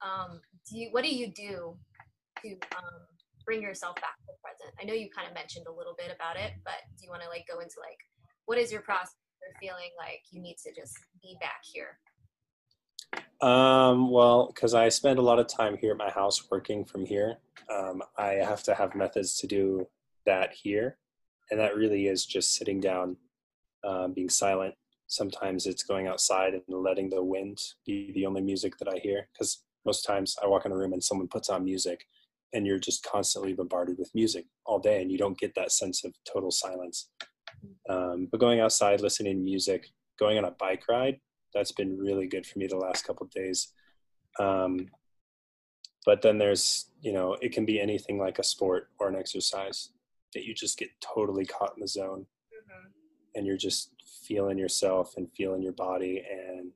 [0.00, 1.76] Um do you what do you do
[2.42, 3.04] to um
[3.44, 4.72] bring yourself back to the present?
[4.80, 7.22] I know you kind of mentioned a little bit about it but do you want
[7.22, 7.98] to like go into like
[8.46, 11.98] what is your process for feeling like you need to just be back here
[13.42, 17.04] Um, well, because I spend a lot of time here at my house working from
[17.04, 17.38] here,
[17.68, 19.88] um, I have to have methods to do
[20.26, 20.96] that here.
[21.50, 23.16] And that really is just sitting down,
[23.82, 24.74] um, being silent.
[25.08, 29.28] Sometimes it's going outside and letting the wind be the only music that I hear.
[29.32, 32.06] Because most times I walk in a room and someone puts on music
[32.52, 36.04] and you're just constantly bombarded with music all day and you don't get that sense
[36.04, 37.08] of total silence.
[37.88, 39.88] Um, but going outside, listening to music,
[40.18, 41.20] going on a bike ride,
[41.54, 43.68] that's been really good for me the last couple of days.
[44.38, 44.88] Um,
[46.04, 49.90] but then there's, you know, it can be anything like a sport or an exercise
[50.34, 52.26] that you just get totally caught in the zone
[53.34, 53.90] and you're just
[54.26, 56.70] feeling yourself and feeling your body and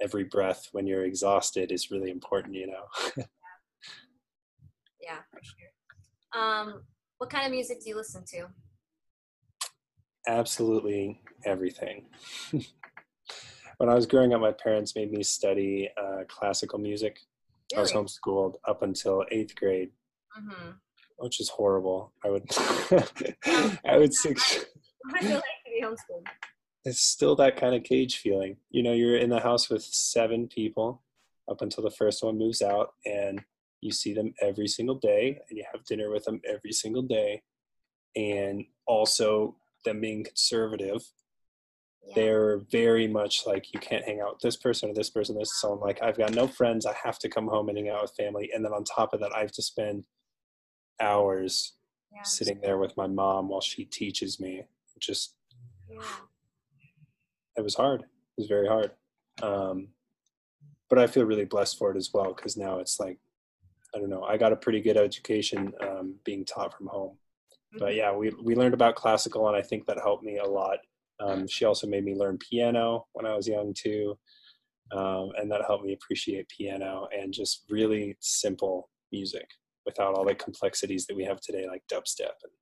[0.00, 3.24] every breath when you're exhausted is really important, you know.
[5.02, 6.40] Yeah, for sure.
[6.40, 6.82] Um,
[7.18, 8.46] what kind of music do you listen to?
[10.28, 12.06] Absolutely everything.
[13.80, 17.18] when I was growing up, my parents made me study uh, classical music.
[17.74, 18.04] I was Really?
[18.04, 19.90] homeschooled up until eighth grade,
[20.38, 20.70] Mm-hmm.
[21.16, 22.12] which is horrible.
[22.22, 22.44] I would,
[23.86, 24.12] I would.
[24.12, 26.26] What does like to be homeschooled?
[26.84, 28.58] It's still that kind of cage feeling.
[28.70, 31.02] You know, you're in the house with seven people
[31.50, 33.40] up until the first one moves out, and
[33.80, 37.42] you see them every single day, and you have dinner with them every single day,
[38.14, 39.56] and also
[39.86, 41.02] them being conservative
[42.06, 42.12] Yeah.
[42.14, 45.60] they're very much like you can't hang out with this person or this person this
[45.60, 48.02] so i'm like i've got no friends i have to come home and hang out
[48.02, 50.04] with family and then on top of that i have to spend
[51.00, 51.74] hours
[52.12, 52.22] yeah.
[52.22, 54.62] sitting there with my mom while she teaches me
[54.98, 55.34] just
[55.90, 56.02] Yeah.
[57.56, 58.92] it was hard it was very hard
[59.42, 59.88] um,
[60.88, 63.18] but i feel really blessed for it as well because now it's like
[63.94, 67.16] i don't know i got a pretty good education um, being taught from home
[67.78, 70.78] but yeah we, we learned about classical and i think that helped me a lot
[71.20, 74.18] um, she also made me learn piano when i was young too
[74.92, 79.46] um, and that helped me appreciate piano and just really simple music
[79.86, 82.52] without all the complexities that we have today like dubstep and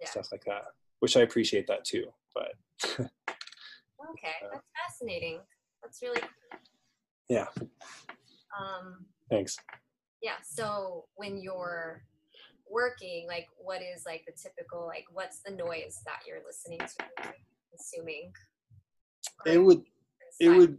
[0.00, 0.08] Yeah.
[0.10, 0.64] stuff like that
[1.00, 2.52] which i appreciate that too but
[4.10, 5.40] Okay, that's fascinating.
[5.82, 6.20] That's really
[7.28, 7.46] Yeah.
[8.58, 9.56] um Thanks.
[10.22, 12.02] yeah, so when you're
[12.70, 17.32] working, like what is like the typical like what's the noise that you're listening to
[17.70, 18.32] consuming?
[19.46, 19.82] It would
[20.40, 20.78] it would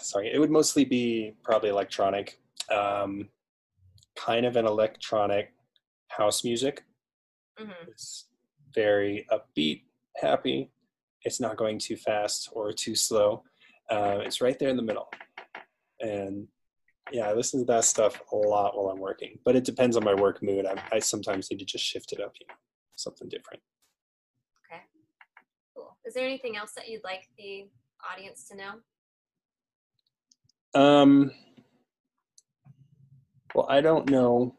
[0.00, 3.28] sorry it would mostly be probably electronic um,
[4.16, 5.52] kind of an electronic
[6.08, 6.84] house music
[7.58, 7.88] Mhm.
[7.88, 8.26] it's
[8.74, 9.84] very upbeat
[10.16, 10.70] happy
[11.22, 13.44] it's not going too fast or too slow
[13.90, 15.08] uh, it's right there in the middle
[16.00, 16.48] and
[17.12, 20.02] yeah i listen to that stuff a lot while i'm working but it depends on
[20.04, 22.54] my work mood i, I sometimes need to just shift it up you know
[22.96, 23.62] something different.
[26.06, 27.66] Is there anything else that you'd like the
[28.12, 28.72] audience to know?
[30.80, 31.30] Um,
[33.54, 34.56] well, I don't know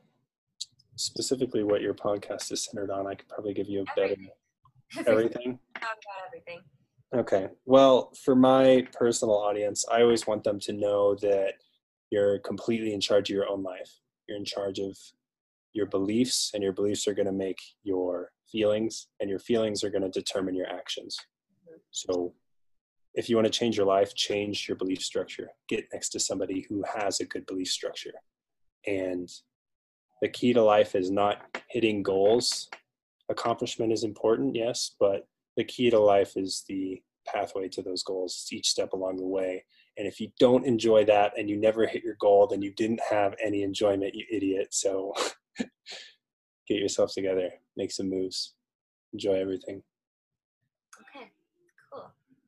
[0.95, 3.05] specifically what your podcast is centered on.
[3.05, 4.15] I could probably give you a better
[5.05, 5.59] everything.
[5.75, 6.61] Talk about everything.
[7.13, 7.47] Okay.
[7.65, 11.53] Well, for my personal audience, I always want them to know that
[12.11, 13.91] you're completely in charge of your own life.
[14.27, 14.97] You're in charge of
[15.73, 19.89] your beliefs, and your beliefs are going to make your feelings, and your feelings are
[19.89, 21.17] going to determine your actions.
[21.95, 22.33] So,
[23.13, 25.49] if you want to change your life, change your belief structure.
[25.69, 28.11] Get next to somebody who has a good belief structure.
[28.85, 29.29] And
[30.21, 31.37] the key to life is not
[31.69, 32.69] hitting goals.
[33.29, 38.45] Accomplishment is important, yes, but the key to life is the pathway to those goals.
[38.51, 39.63] Each step along the way.
[39.97, 42.99] And if you don't enjoy that and you never hit your goal, then you didn't
[43.09, 44.67] have any enjoyment, you idiot.
[44.71, 45.13] So
[45.57, 45.69] get
[46.79, 48.55] yourself together, make some moves,
[49.13, 49.81] enjoy everything.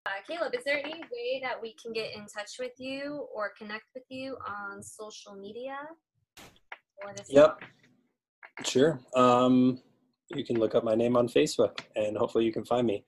[0.08, 3.52] Uh, Caleb, is there any way that we can get in touch with you or
[3.58, 5.76] connect with you on social media?
[7.28, 7.62] Yep.
[8.64, 9.02] Sure.
[9.16, 9.82] Um,
[10.34, 13.04] you can look up my name on Facebook and hopefully you can find me.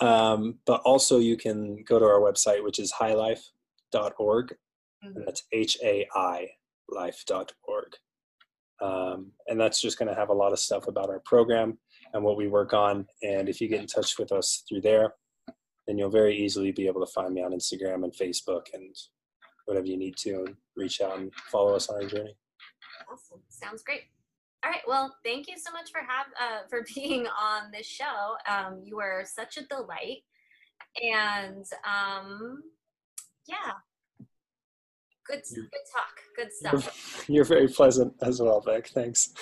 [0.00, 4.56] Um, but also you can go to our website, which is hailife.org.
[5.04, 5.16] Mhm.
[5.16, 6.50] And that's H A I
[6.88, 7.96] life.org.
[8.80, 11.78] Um, and that's just going to have a lot of stuff about our program
[12.12, 13.06] and what we work on.
[13.22, 15.14] And if you get in touch with us through there,
[15.86, 18.94] then you'll very easily be able to find me on Instagram and Facebook and
[19.66, 22.36] whatever you need to and reach out and follow us on our journey.
[23.10, 23.40] Awesome.
[23.48, 24.02] Sounds great.
[24.64, 24.82] All right.
[24.86, 28.34] Well, thank you so much for have uh, for being on this show.
[28.48, 30.22] Um, you were such a delight,
[31.02, 32.62] and um,
[33.48, 33.72] yeah,
[35.26, 37.24] good You're- good talk, good You're, stuff.
[37.28, 38.88] you're very pleasant as well, Beck.
[38.88, 39.32] Thanks.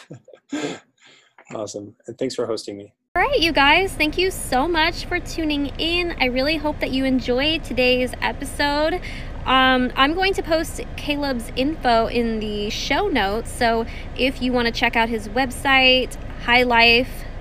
[1.55, 1.95] awesome.
[2.07, 2.95] And thanks for hosting me.
[3.17, 6.15] All right, you guys, thank you so much for tuning in.
[6.21, 9.01] I really hope that you enjoyed today's episode.
[9.45, 13.51] Um, I'm going to post Caleb's info in the show notes.
[13.51, 13.85] So
[14.17, 16.17] if you want to check out his website,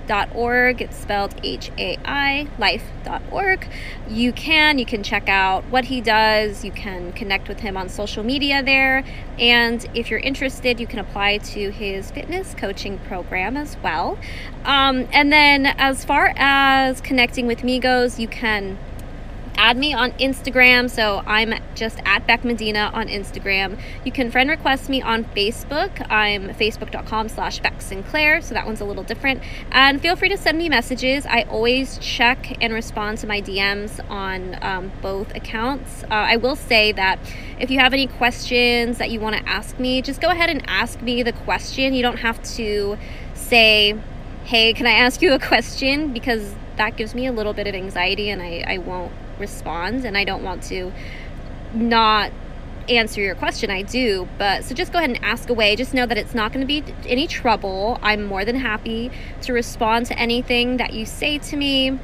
[0.09, 3.67] hailife.org, it's spelled H A I, life.org,
[4.09, 4.77] you can.
[4.77, 6.65] You can check out what he does.
[6.65, 9.03] You can connect with him on social media there.
[9.37, 14.17] And if you're interested, you can apply to his fitness coaching program as well.
[14.65, 18.77] Um, and then, as far as connecting with me goes, you can
[19.59, 20.89] add me on Instagram.
[20.89, 23.77] So I'm just at Beck Medina on Instagram.
[24.05, 26.09] You can friend request me on Facebook.
[26.09, 28.41] I'm facebook.com slash Beck Sinclair.
[28.41, 29.43] So that one's a little different.
[29.71, 31.25] And feel free to send me messages.
[31.25, 36.03] I always check and respond to my DMs on um, both accounts.
[36.03, 37.19] Uh, I will say that
[37.59, 40.63] if you have any questions that you want to ask me, just go ahead and
[40.67, 41.93] ask me the question.
[41.93, 42.97] You don't have to
[43.33, 43.99] say,
[44.45, 46.13] hey, can I ask you a question?
[46.13, 50.17] Because that gives me a little bit of anxiety and I, I won't respond and
[50.17, 50.91] I don't want to
[51.73, 52.31] not
[52.89, 53.69] answer your question.
[53.69, 55.75] I do, but so just go ahead and ask away.
[55.75, 57.99] Just know that it's not going to be any trouble.
[58.01, 59.11] I'm more than happy
[59.41, 61.99] to respond to anything that you say to me.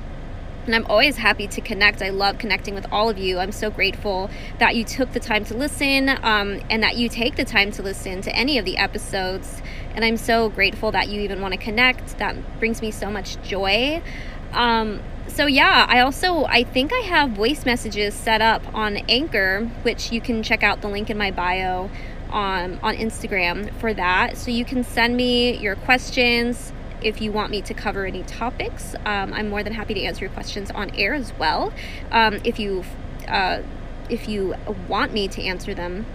[0.66, 2.02] And I'm always happy to connect.
[2.02, 3.38] I love connecting with all of you.
[3.38, 7.36] I'm so grateful that you took the time to listen um, and that you take
[7.36, 9.62] the time to listen to any of the episodes.
[9.94, 12.18] And I'm so grateful that you even want to connect.
[12.18, 14.02] That brings me so much joy.
[14.54, 19.70] Um, so yeah, I also I think I have voice messages set up on Anchor,
[19.84, 21.90] which you can check out the link in my bio
[22.30, 24.38] on on Instagram for that.
[24.38, 26.72] So you can send me your questions
[27.02, 28.96] if you want me to cover any topics.
[29.06, 31.74] Um, I'm more than happy to answer your questions on air as well.
[32.12, 32.84] Um, if you
[33.28, 33.62] uh,
[34.10, 34.56] if you
[34.88, 36.06] want me to answer them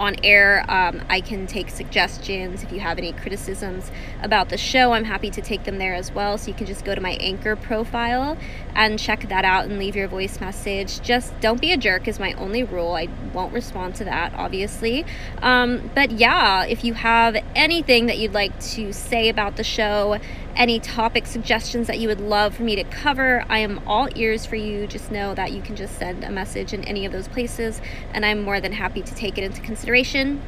[0.00, 0.64] on air.
[0.68, 2.62] Um, I can take suggestions.
[2.62, 3.92] If you have any criticisms
[4.22, 6.38] about the show, I'm happy to take them there as well.
[6.38, 8.38] So you can just go to my Anchor profile
[8.74, 11.02] and check that out and leave your voice message.
[11.02, 12.94] Just don't be a jerk, is my only rule.
[12.94, 15.04] I won't respond to that, obviously.
[15.42, 20.18] Um, but yeah, if you have anything that you'd like to say about the show,
[20.60, 24.44] any topic suggestions that you would love for me to cover, I am all ears
[24.44, 24.86] for you.
[24.86, 27.80] Just know that you can just send a message in any of those places,
[28.12, 30.42] and I'm more than happy to take it into consideration.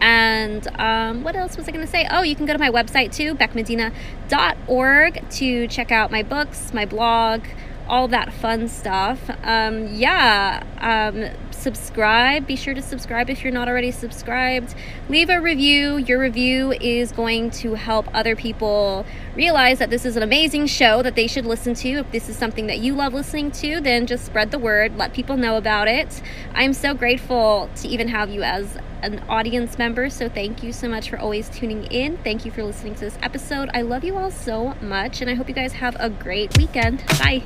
[0.00, 2.08] And um, what else was I going to say?
[2.10, 6.86] Oh, you can go to my website too, beckmedina.org, to check out my books, my
[6.86, 7.42] blog,
[7.86, 9.30] all that fun stuff.
[9.42, 12.46] Um, yeah, um, subscribe.
[12.46, 14.74] Be sure to subscribe if you're not already subscribed.
[15.08, 15.98] Leave a review.
[15.98, 19.04] Your review is going to help other people
[19.36, 21.88] realize that this is an amazing show that they should listen to.
[21.90, 25.12] If this is something that you love listening to, then just spread the word, let
[25.12, 26.22] people know about it.
[26.54, 30.10] I'm so grateful to even have you as an audience member.
[30.10, 32.18] So thank you so much for always tuning in.
[32.18, 33.70] Thank you for listening to this episode.
[33.72, 37.04] I love you all so much, and I hope you guys have a great weekend.
[37.18, 37.42] Bye.